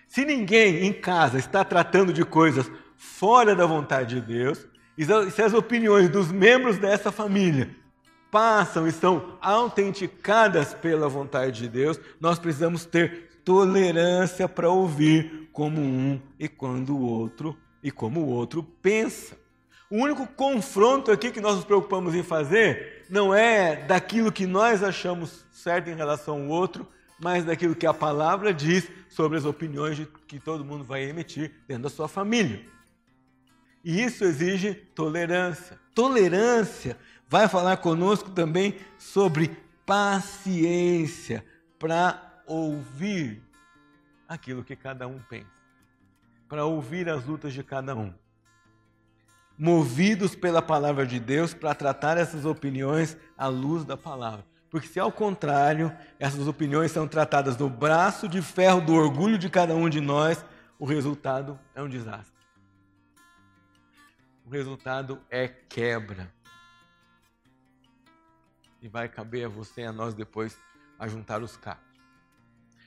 [0.08, 5.42] Se ninguém em casa está tratando de coisas fora da vontade de Deus, e se
[5.42, 7.68] as opiniões dos membros dessa família
[8.30, 15.82] passam e são autenticadas pela vontade de Deus, nós precisamos ter tolerância para ouvir como
[15.82, 19.36] um e quando o outro e como o outro pensa.
[19.90, 24.82] O único confronto aqui que nós nos preocupamos em fazer não é daquilo que nós
[24.82, 26.86] achamos certo em relação ao outro,
[27.18, 31.84] mas daquilo que a palavra diz sobre as opiniões que todo mundo vai emitir dentro
[31.84, 32.64] da sua família.
[33.84, 35.78] E isso exige tolerância.
[35.94, 36.96] Tolerância
[37.28, 41.44] vai falar conosco também sobre paciência
[41.78, 43.42] para ouvir
[44.28, 45.50] aquilo que cada um pensa,
[46.50, 48.12] para ouvir as lutas de cada um
[49.60, 54.42] movidos pela palavra de Deus para tratar essas opiniões à luz da palavra.
[54.70, 59.50] Porque se ao contrário, essas opiniões são tratadas no braço de ferro do orgulho de
[59.50, 60.42] cada um de nós,
[60.78, 62.32] o resultado é um desastre.
[64.46, 66.32] O resultado é quebra.
[68.80, 70.56] E vai caber a você e a nós depois
[70.98, 71.89] a juntar os cacos.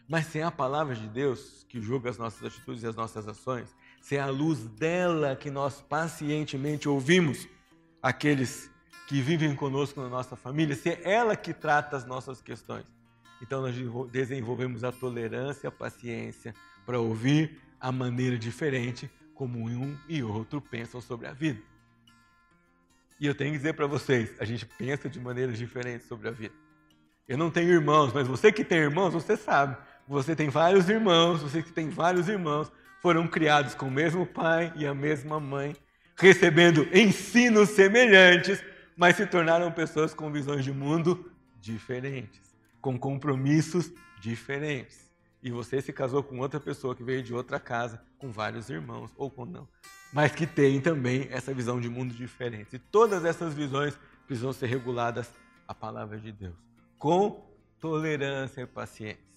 [0.07, 3.73] Mas sem a palavra de Deus, que julga as nossas atitudes e as nossas ações,
[4.01, 7.47] se é a luz dela que nós pacientemente ouvimos
[8.01, 8.69] aqueles
[9.07, 12.85] que vivem conosco na nossa família, se é ela que trata as nossas questões.
[13.41, 13.75] Então nós
[14.11, 16.53] desenvolvemos a tolerância, a paciência
[16.85, 21.61] para ouvir a maneira diferente como um e outro pensam sobre a vida.
[23.19, 26.31] E eu tenho que dizer para vocês, a gente pensa de maneiras diferentes sobre a
[26.31, 26.53] vida.
[27.27, 29.77] Eu não tenho irmãos, mas você que tem irmãos, você sabe.
[30.07, 34.71] Você tem vários irmãos, você que tem vários irmãos, foram criados com o mesmo pai
[34.75, 35.75] e a mesma mãe,
[36.17, 38.63] recebendo ensinos semelhantes,
[38.95, 45.09] mas se tornaram pessoas com visões de mundo diferentes, com compromissos diferentes.
[45.41, 49.11] E você se casou com outra pessoa que veio de outra casa, com vários irmãos,
[49.17, 49.67] ou com não,
[50.13, 52.75] mas que tem também essa visão de mundo diferente.
[52.75, 55.29] E todas essas visões precisam ser reguladas
[55.67, 56.55] à palavra de Deus,
[56.97, 57.45] com
[57.79, 59.32] tolerância e paciência.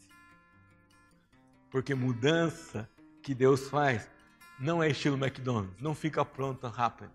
[1.77, 2.89] Porque mudança
[3.23, 4.11] que Deus faz
[4.59, 7.13] não é estilo McDonald's, não fica pronta rápido.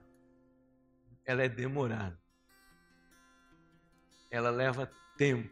[1.25, 2.15] Ela é demorada.
[4.29, 4.87] Ela leva
[5.17, 5.49] tempo.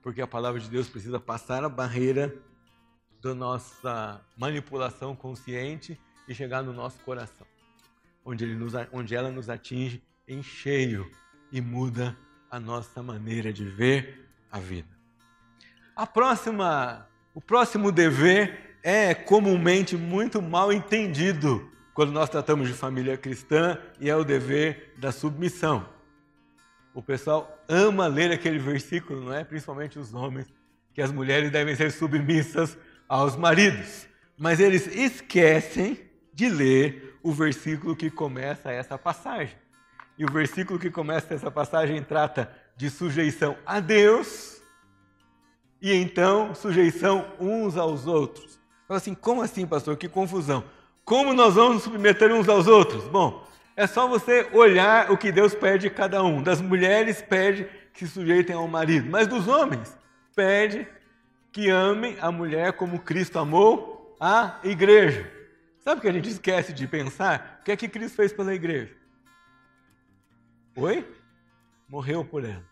[0.00, 2.34] porque a palavra de Deus precisa passar a barreira
[3.20, 7.46] da nossa manipulação consciente e chegar no nosso coração,
[8.24, 11.12] onde, nos, onde ela nos atinge em cheio
[11.52, 12.16] e muda
[12.50, 14.88] a nossa maneira de ver a vida.
[15.94, 17.06] A próxima,
[17.38, 24.10] o próximo dever é comumente muito mal entendido quando nós tratamos de família cristã e
[24.10, 25.88] é o dever da submissão.
[26.92, 29.44] O pessoal ama ler aquele versículo, não é?
[29.44, 30.52] Principalmente os homens,
[30.92, 32.76] que as mulheres devem ser submissas
[33.08, 34.08] aos maridos.
[34.36, 39.56] Mas eles esquecem de ler o versículo que começa essa passagem.
[40.18, 44.57] E o versículo que começa essa passagem trata de sujeição a Deus
[45.80, 48.58] e então sujeição uns aos outros.
[48.84, 49.96] Então, assim, como assim, pastor?
[49.96, 50.64] Que confusão.
[51.04, 53.04] Como nós vamos submeter uns aos outros?
[53.04, 56.42] Bom, é só você olhar o que Deus pede de cada um.
[56.42, 59.96] Das mulheres, pede que se sujeitem ao marido, mas dos homens,
[60.34, 60.86] pede
[61.52, 65.30] que amem a mulher como Cristo amou a igreja.
[65.80, 67.58] Sabe o que a gente esquece de pensar?
[67.60, 68.94] O que é que Cristo fez pela igreja?
[70.76, 71.06] Oi?
[71.88, 72.67] Morreu por ela.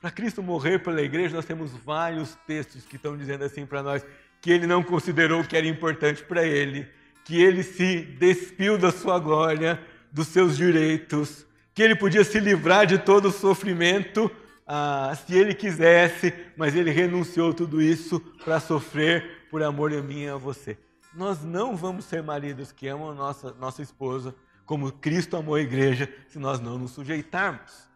[0.00, 4.02] Para Cristo morrer pela igreja, nós temos vários textos que estão dizendo assim para nós
[4.40, 6.88] que ele não considerou que era importante para ele,
[7.22, 9.78] que ele se despiu da sua glória,
[10.10, 14.30] dos seus direitos, que ele podia se livrar de todo o sofrimento
[14.66, 20.22] ah, se ele quisesse, mas ele renunciou tudo isso para sofrer por amor a mim
[20.22, 20.78] e a você.
[21.14, 24.34] Nós não vamos ser maridos que amam nossa, nossa esposa
[24.64, 27.86] como Cristo amou a igreja se nós não nos sujeitarmos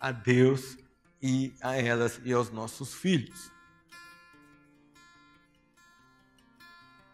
[0.00, 0.76] a Deus
[1.22, 3.50] e a elas e aos nossos filhos.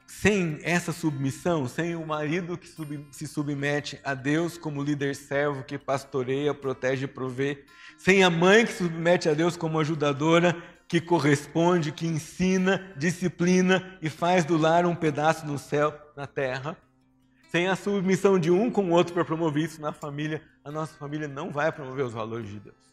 [0.07, 5.63] Sem essa submissão, sem o marido que sub, se submete a Deus como líder servo
[5.63, 7.65] que pastoreia, protege e provê,
[7.97, 10.57] sem a mãe que se submete a Deus como ajudadora,
[10.89, 16.77] que corresponde, que ensina, disciplina e faz do lar um pedaço no céu, na terra,
[17.53, 20.95] sem a submissão de um com o outro para promover isso na família, a nossa
[20.95, 22.88] família não vai promover os valores de Deus.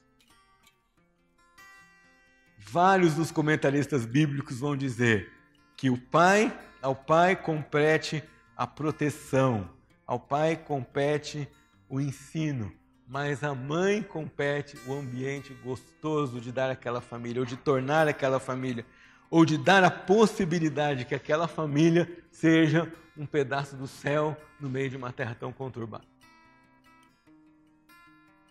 [2.68, 5.32] Vários dos comentaristas bíblicos vão dizer
[5.78, 6.52] que o pai,
[6.82, 8.24] ao pai compete
[8.58, 9.70] a proteção,
[10.06, 11.48] ao pai compete
[11.88, 12.72] o ensino,
[13.08, 18.40] mas a mãe compete o ambiente gostoso de dar aquela família, ou de tornar aquela
[18.40, 18.86] família,
[19.30, 24.90] ou de dar a possibilidade que aquela família seja um pedaço do céu no meio
[24.90, 26.15] de uma terra tão conturbada.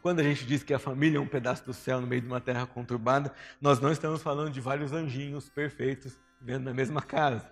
[0.05, 2.27] Quando a gente diz que a família é um pedaço do céu no meio de
[2.27, 7.51] uma terra conturbada, nós não estamos falando de vários anjinhos perfeitos vivendo na mesma casa.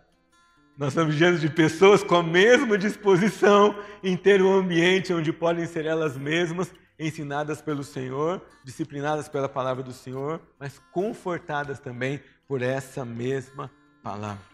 [0.76, 5.64] Nós estamos diante de pessoas com a mesma disposição em ter um ambiente onde podem
[5.64, 12.60] ser elas mesmas ensinadas pelo Senhor, disciplinadas pela palavra do Senhor, mas confortadas também por
[12.60, 13.72] essa mesma
[14.02, 14.44] palavra.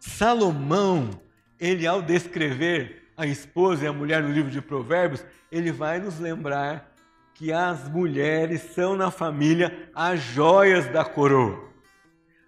[0.00, 1.10] Salomão,
[1.60, 6.18] ele ao descrever a esposa e a mulher no livro de Provérbios, ele vai nos
[6.18, 6.95] lembrar
[7.36, 11.70] que as mulheres são na família as joias da coroa,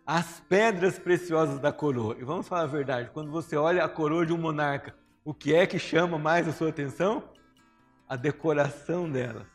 [0.06, 2.16] as pedras preciosas da coroa.
[2.18, 5.54] E vamos falar a verdade, quando você olha a coroa de um monarca, o que
[5.54, 7.22] é que chama mais a sua atenção?
[8.08, 9.46] A decoração delas.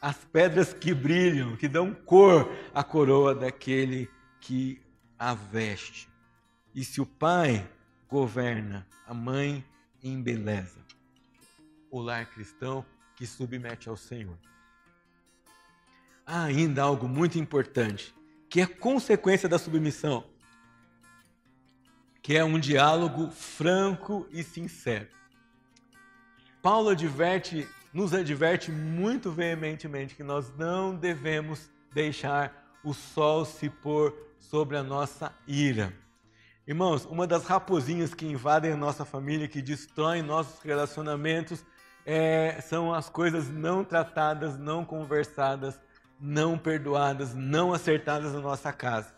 [0.00, 4.08] As pedras que brilham, que dão cor à coroa daquele
[4.40, 4.80] que
[5.18, 6.08] a veste.
[6.72, 7.68] E se o pai
[8.08, 9.64] governa, a mãe
[10.00, 10.78] embeleza.
[11.90, 14.38] O lar cristão que submete ao Senhor
[16.28, 18.14] há ainda algo muito importante,
[18.50, 20.24] que é consequência da submissão,
[22.22, 25.08] que é um diálogo franco e sincero.
[26.60, 34.14] Paulo adverte, nos adverte muito veementemente que nós não devemos deixar o sol se pôr
[34.38, 35.94] sobre a nossa ira.
[36.66, 41.64] Irmãos, uma das raposinhas que invadem a nossa família, que destroem nossos relacionamentos,
[42.04, 45.80] é, são as coisas não tratadas, não conversadas,
[46.20, 49.14] não perdoadas, não acertadas na nossa casa.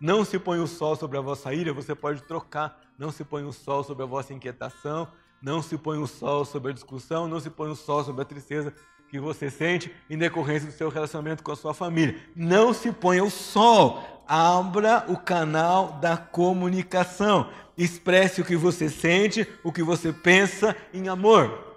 [0.00, 2.80] Não se põe o sol sobre a vossa ira, você pode trocar.
[2.98, 5.08] Não se põe o sol sobre a vossa inquietação,
[5.42, 8.24] não se põe o sol sobre a discussão, não se põe o sol sobre a
[8.24, 8.72] tristeza
[9.08, 12.20] que você sente em decorrência do seu relacionamento com a sua família.
[12.34, 14.02] Não se põe o sol.
[14.26, 17.50] Abra o canal da comunicação.
[17.76, 21.73] Expresse o que você sente, o que você pensa em amor.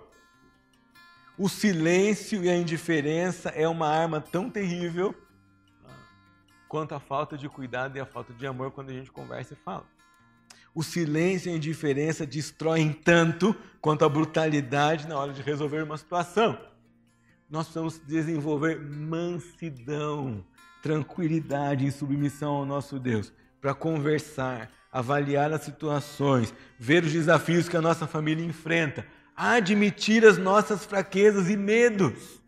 [1.38, 5.14] O silêncio e a indiferença é uma arma tão terrível
[6.68, 9.58] quanto a falta de cuidado e a falta de amor quando a gente conversa e
[9.58, 9.86] fala.
[10.74, 15.98] O silêncio e a indiferença destroem tanto quanto a brutalidade na hora de resolver uma
[15.98, 16.60] situação.
[17.50, 20.44] Nós precisamos desenvolver mansidão,
[20.82, 23.32] tranquilidade, em submissão ao nosso Deus,
[23.62, 29.06] para conversar, avaliar as situações, ver os desafios que a nossa família enfrenta,
[29.38, 32.42] admitir as nossas fraquezas e medos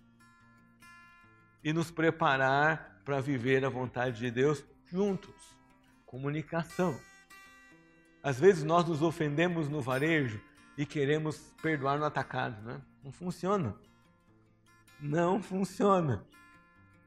[1.63, 5.35] e nos preparar para viver a vontade de Deus juntos.
[6.07, 6.99] Comunicação.
[8.23, 10.41] Às vezes nós nos ofendemos no varejo
[10.75, 12.81] e queremos perdoar no atacado, né?
[13.03, 13.75] Não funciona.
[14.99, 16.25] Não funciona.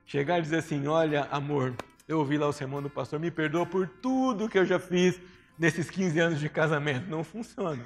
[0.06, 1.74] Chegar e dizer assim: Olha, amor,
[2.06, 5.20] eu ouvi lá o sermão do pastor, me perdoa por tudo que eu já fiz
[5.58, 7.10] nesses 15 anos de casamento.
[7.10, 7.84] Não funciona.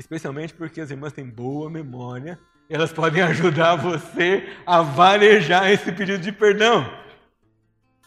[0.00, 2.38] Especialmente porque as irmãs têm boa memória,
[2.70, 6.90] elas podem ajudar você a varejar esse pedido de perdão.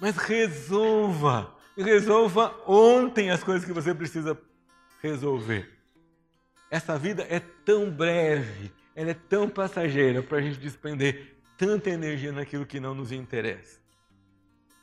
[0.02, 4.36] Mas resolva, resolva ontem as coisas que você precisa
[5.04, 5.70] resolver.
[6.72, 12.32] Essa vida é tão breve, ela é tão passageira para a gente despender tanta energia
[12.32, 13.80] naquilo que não nos interessa.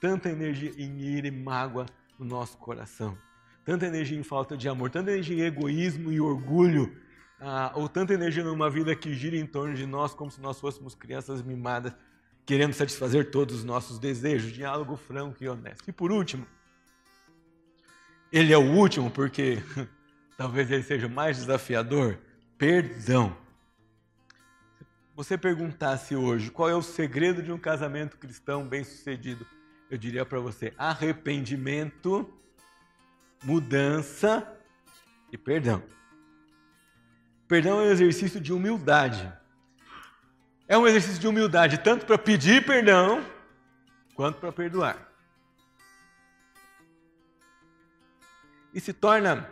[0.00, 1.86] Tanta energia em ira e mágoa
[2.16, 3.18] no nosso coração.
[3.64, 6.96] Tanta energia em falta de amor, tanta energia em egoísmo e orgulho,
[7.40, 10.60] ah, ou tanta energia numa vida que gira em torno de nós como se nós
[10.60, 11.92] fôssemos crianças mimadas,
[12.44, 14.52] querendo satisfazer todos os nossos desejos.
[14.52, 15.88] Diálogo franco e honesto.
[15.88, 16.46] E por último,
[18.32, 19.62] ele é o último porque
[20.36, 22.18] talvez ele seja o mais desafiador,
[22.58, 23.36] perdão.
[25.14, 29.46] Você perguntasse hoje qual é o segredo de um casamento cristão bem-sucedido,
[29.90, 32.32] eu diria para você: arrependimento,
[33.42, 34.46] mudança
[35.32, 35.82] e perdão.
[37.48, 39.32] Perdão é um exercício de humildade.
[40.68, 43.24] É um exercício de humildade tanto para pedir perdão
[44.14, 45.08] quanto para perdoar.
[48.72, 49.48] E se torna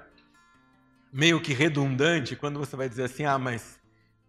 [1.13, 3.81] meio que redundante quando você vai dizer assim: ah, mas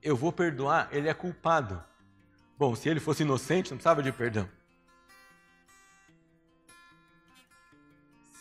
[0.01, 1.84] eu vou perdoar, ele é culpado.
[2.57, 4.49] Bom, se ele fosse inocente, não precisava de perdão.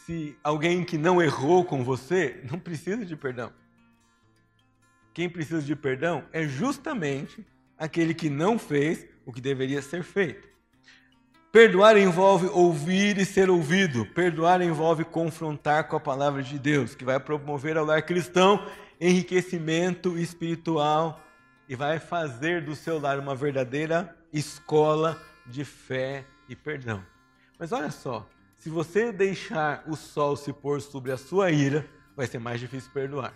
[0.09, 3.53] Se alguém que não errou com você, não precisa de perdão.
[5.13, 7.47] Quem precisa de perdão é justamente
[7.77, 10.49] aquele que não fez o que deveria ser feito.
[11.53, 14.07] Perdoar envolve ouvir e ser ouvido.
[14.07, 18.67] Perdoar envolve confrontar com a palavra de Deus, que vai promover ao lar cristão
[18.99, 21.23] enriquecimento espiritual
[21.69, 27.05] e vai fazer do seu lar uma verdadeira escola de fé e perdão.
[27.59, 28.27] Mas olha só,
[28.59, 32.91] se você deixar o sol se pôr sobre a sua ira, vai ser mais difícil
[32.93, 33.33] perdoar.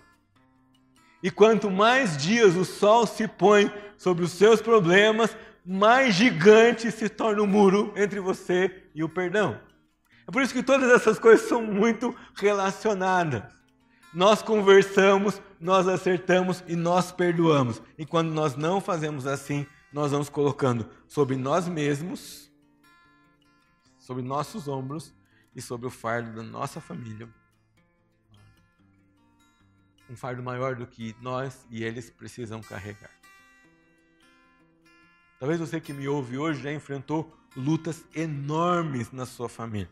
[1.23, 7.09] E quanto mais dias o sol se põe sobre os seus problemas, mais gigante se
[7.09, 9.61] torna o muro entre você e o perdão.
[10.27, 13.45] É por isso que todas essas coisas são muito relacionadas.
[14.13, 17.81] Nós conversamos, nós acertamos e nós perdoamos.
[17.97, 22.52] E quando nós não fazemos assim, nós vamos colocando sobre nós mesmos,
[24.03, 25.15] sobre nossos ombros
[25.55, 27.29] e sobre o fardo da nossa família.
[30.11, 33.13] Um fardo maior do que nós e eles precisam carregar.
[35.39, 39.91] Talvez você que me ouve hoje já enfrentou lutas enormes na sua família.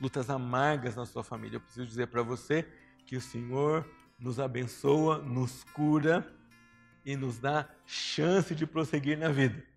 [0.00, 1.56] Lutas amargas na sua família.
[1.56, 2.66] Eu preciso dizer para você
[3.04, 3.86] que o Senhor
[4.18, 6.34] nos abençoa, nos cura
[7.04, 9.71] e nos dá chance de prosseguir na vida.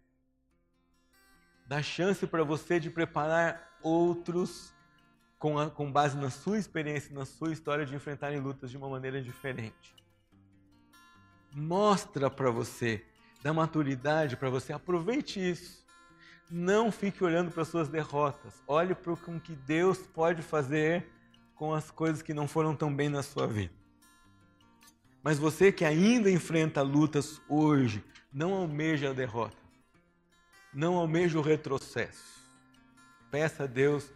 [1.66, 4.74] Dá chance para você de preparar outros
[5.40, 8.90] com, a, com base na sua experiência, na sua história de enfrentarem lutas de uma
[8.90, 9.96] maneira diferente.
[11.54, 13.04] Mostra para você
[13.42, 14.74] da maturidade para você.
[14.74, 15.86] Aproveite isso.
[16.50, 18.62] Não fique olhando para suas derrotas.
[18.68, 21.08] Olhe para o que Deus pode fazer
[21.56, 23.74] com as coisas que não foram tão bem na sua vida.
[25.24, 29.65] Mas você que ainda enfrenta lutas hoje, não almeja a derrota.
[30.76, 32.36] Não almeja o retrocesso.
[33.32, 34.12] Peça a Deus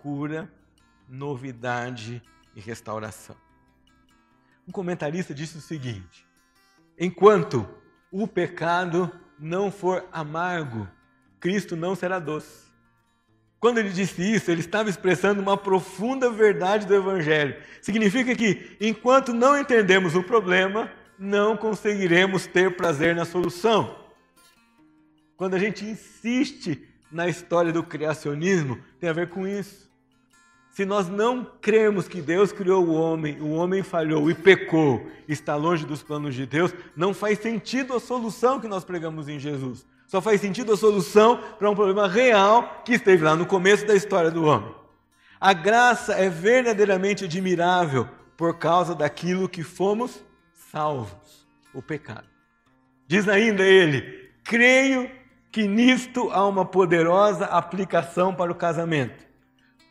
[0.00, 0.52] cura,
[1.08, 2.20] novidade
[2.52, 3.36] e restauração.
[4.66, 6.26] Um comentarista disse o seguinte:
[6.98, 7.64] enquanto
[8.10, 9.08] o pecado
[9.38, 10.88] não for amargo,
[11.38, 12.68] Cristo não será doce.
[13.60, 17.62] Quando ele disse isso, ele estava expressando uma profunda verdade do Evangelho.
[17.80, 23.99] Significa que, enquanto não entendemos o problema, não conseguiremos ter prazer na solução.
[25.40, 29.90] Quando a gente insiste na história do criacionismo, tem a ver com isso.
[30.70, 35.56] Se nós não cremos que Deus criou o homem, o homem falhou e pecou, está
[35.56, 39.86] longe dos planos de Deus, não faz sentido a solução que nós pregamos em Jesus.
[40.06, 43.94] Só faz sentido a solução para um problema real que esteve lá no começo da
[43.94, 44.74] história do homem.
[45.40, 50.22] A graça é verdadeiramente admirável por causa daquilo que fomos
[50.70, 52.28] salvos, o pecado.
[53.08, 55.18] Diz ainda ele: creio
[55.50, 59.28] que nisto há uma poderosa aplicação para o casamento.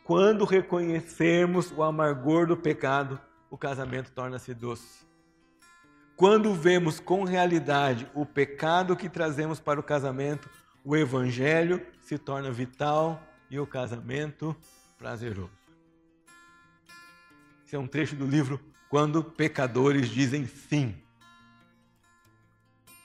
[0.03, 5.05] Quando reconhecermos o amargor do pecado, o casamento torna-se doce.
[6.16, 10.49] Quando vemos com realidade o pecado que trazemos para o casamento,
[10.84, 14.55] o evangelho se torna vital e o casamento
[14.97, 15.51] prazeroso.
[17.66, 20.95] Esse é um trecho do livro Quando Pecadores Dizem Sim.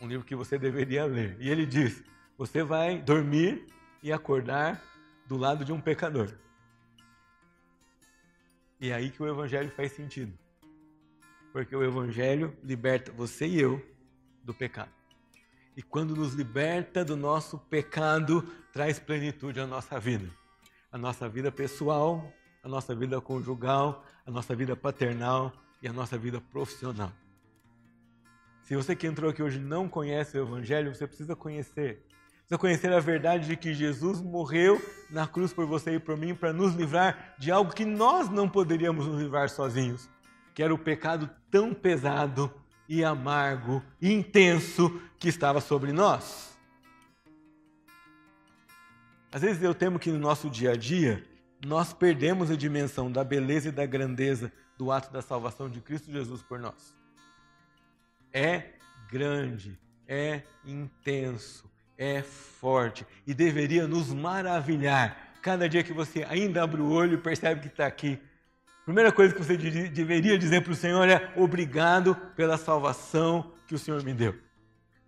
[0.01, 1.37] Um livro que você deveria ler.
[1.39, 2.03] E ele diz:
[2.37, 3.67] você vai dormir
[4.03, 4.83] e acordar
[5.27, 6.33] do lado de um pecador.
[8.81, 10.37] E é aí que o evangelho faz sentido.
[11.53, 13.81] Porque o evangelho liberta você e eu
[14.43, 14.91] do pecado.
[15.77, 20.29] E quando nos liberta do nosso pecado, traz plenitude à nossa vida.
[20.91, 22.33] A nossa vida pessoal,
[22.63, 27.13] a nossa vida conjugal, a nossa vida paternal e a nossa vida profissional.
[28.63, 32.03] Se você que entrou aqui hoje não conhece o Evangelho, você precisa conhecer.
[32.55, 34.81] Precisa conhecer a verdade de que Jesus morreu
[35.11, 38.49] na cruz por você e por mim para nos livrar de algo que nós não
[38.49, 40.09] poderíamos nos livrar sozinhos,
[40.55, 42.53] que era o pecado tão pesado
[42.89, 46.57] e amargo e intenso que estava sobre nós.
[49.33, 51.25] Às vezes eu temo que no nosso dia a dia
[51.65, 56.13] nós perdemos a dimensão da beleza e da grandeza do ato da salvação de Cristo
[56.13, 56.95] Jesus por nós.
[58.33, 58.75] É
[59.11, 59.77] grande,
[60.07, 66.91] é intenso, é forte e deveria nos maravilhar cada dia que você ainda abre o
[66.91, 68.21] olho e percebe que está aqui
[68.85, 73.79] Primeira coisa que você deveria dizer para o Senhor é obrigado pela salvação que o
[73.79, 74.39] Senhor me deu.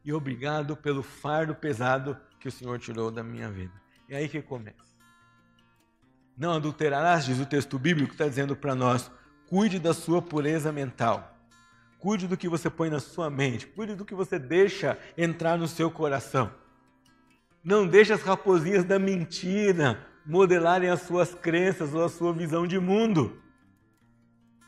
[0.03, 3.73] E obrigado pelo fardo pesado que o Senhor tirou da minha vida.
[4.09, 4.97] É aí que começa.
[6.39, 9.11] Não adulterarás, diz o texto bíblico, está dizendo para nós:
[9.47, 11.37] cuide da sua pureza mental.
[11.99, 13.67] Cuide do que você põe na sua mente.
[13.67, 16.51] Cuide do que você deixa entrar no seu coração.
[17.67, 22.79] Não deixe as raposinhas da mentira modelarem as suas crenças ou a sua visão de
[22.79, 23.43] mundo.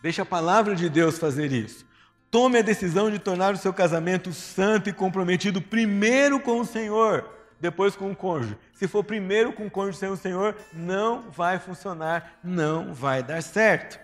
[0.03, 1.87] Deixe a palavra de Deus fazer isso.
[2.29, 7.25] Tome a decisão de tornar o seu casamento santo e comprometido primeiro com o Senhor,
[7.61, 8.59] depois com o cônjuge.
[8.73, 13.41] Se for primeiro com o cônjuge sem o Senhor, não vai funcionar, não vai dar
[13.45, 14.01] certo.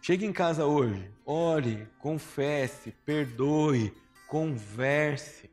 [0.00, 3.92] Chegue em casa hoje, ore, confesse, perdoe,
[4.26, 5.50] converse.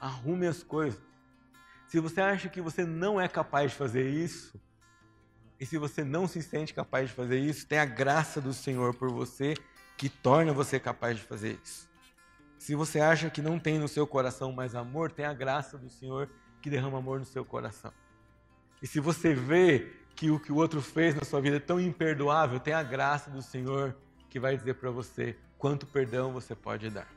[0.00, 1.00] Arrume as coisas.
[1.88, 4.60] Se você acha que você não é capaz de fazer isso,
[5.58, 8.94] e se você não se sente capaz de fazer isso, tem a graça do Senhor
[8.94, 9.54] por você
[9.96, 11.88] que torna você capaz de fazer isso.
[12.58, 15.88] Se você acha que não tem no seu coração mais amor, tem a graça do
[15.88, 16.28] Senhor
[16.60, 17.92] que derrama amor no seu coração.
[18.82, 21.80] E se você vê que o que o outro fez na sua vida é tão
[21.80, 23.96] imperdoável, tem a graça do Senhor
[24.28, 27.16] que vai dizer para você quanto perdão você pode dar.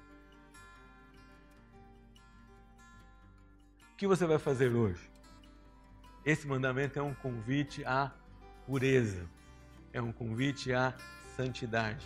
[3.99, 5.11] que você vai fazer hoje?
[6.25, 8.09] Esse mandamento é um convite à
[8.65, 9.25] pureza,
[9.91, 10.93] é um convite à
[11.35, 12.05] santidade.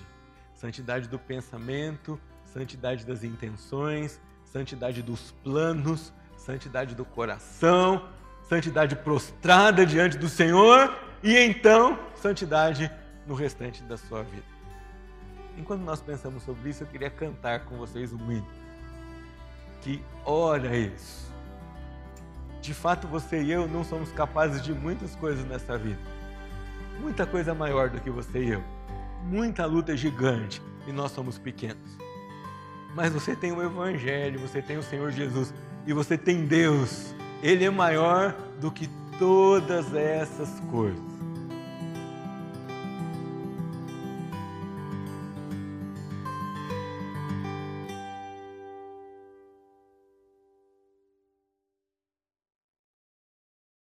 [0.55, 8.09] Santidade do pensamento, santidade das intenções, santidade dos planos, santidade do coração,
[8.49, 12.89] santidade prostrada diante do Senhor e então santidade
[13.27, 14.52] no restante da sua vida.
[15.57, 18.63] Enquanto nós pensamos sobre isso, eu queria cantar com vocês um hino
[19.83, 21.23] que ora isso
[22.61, 25.99] de fato você e eu não somos capazes de muitas coisas nessa vida.
[27.01, 28.63] Muita coisa maior do que você e eu.
[29.25, 31.97] Muita luta gigante e nós somos pequenos.
[32.95, 35.53] Mas você tem o Evangelho, você tem o Senhor Jesus
[35.85, 37.13] e você tem Deus.
[37.41, 38.89] Ele é maior do que
[39.19, 41.12] todas essas coisas.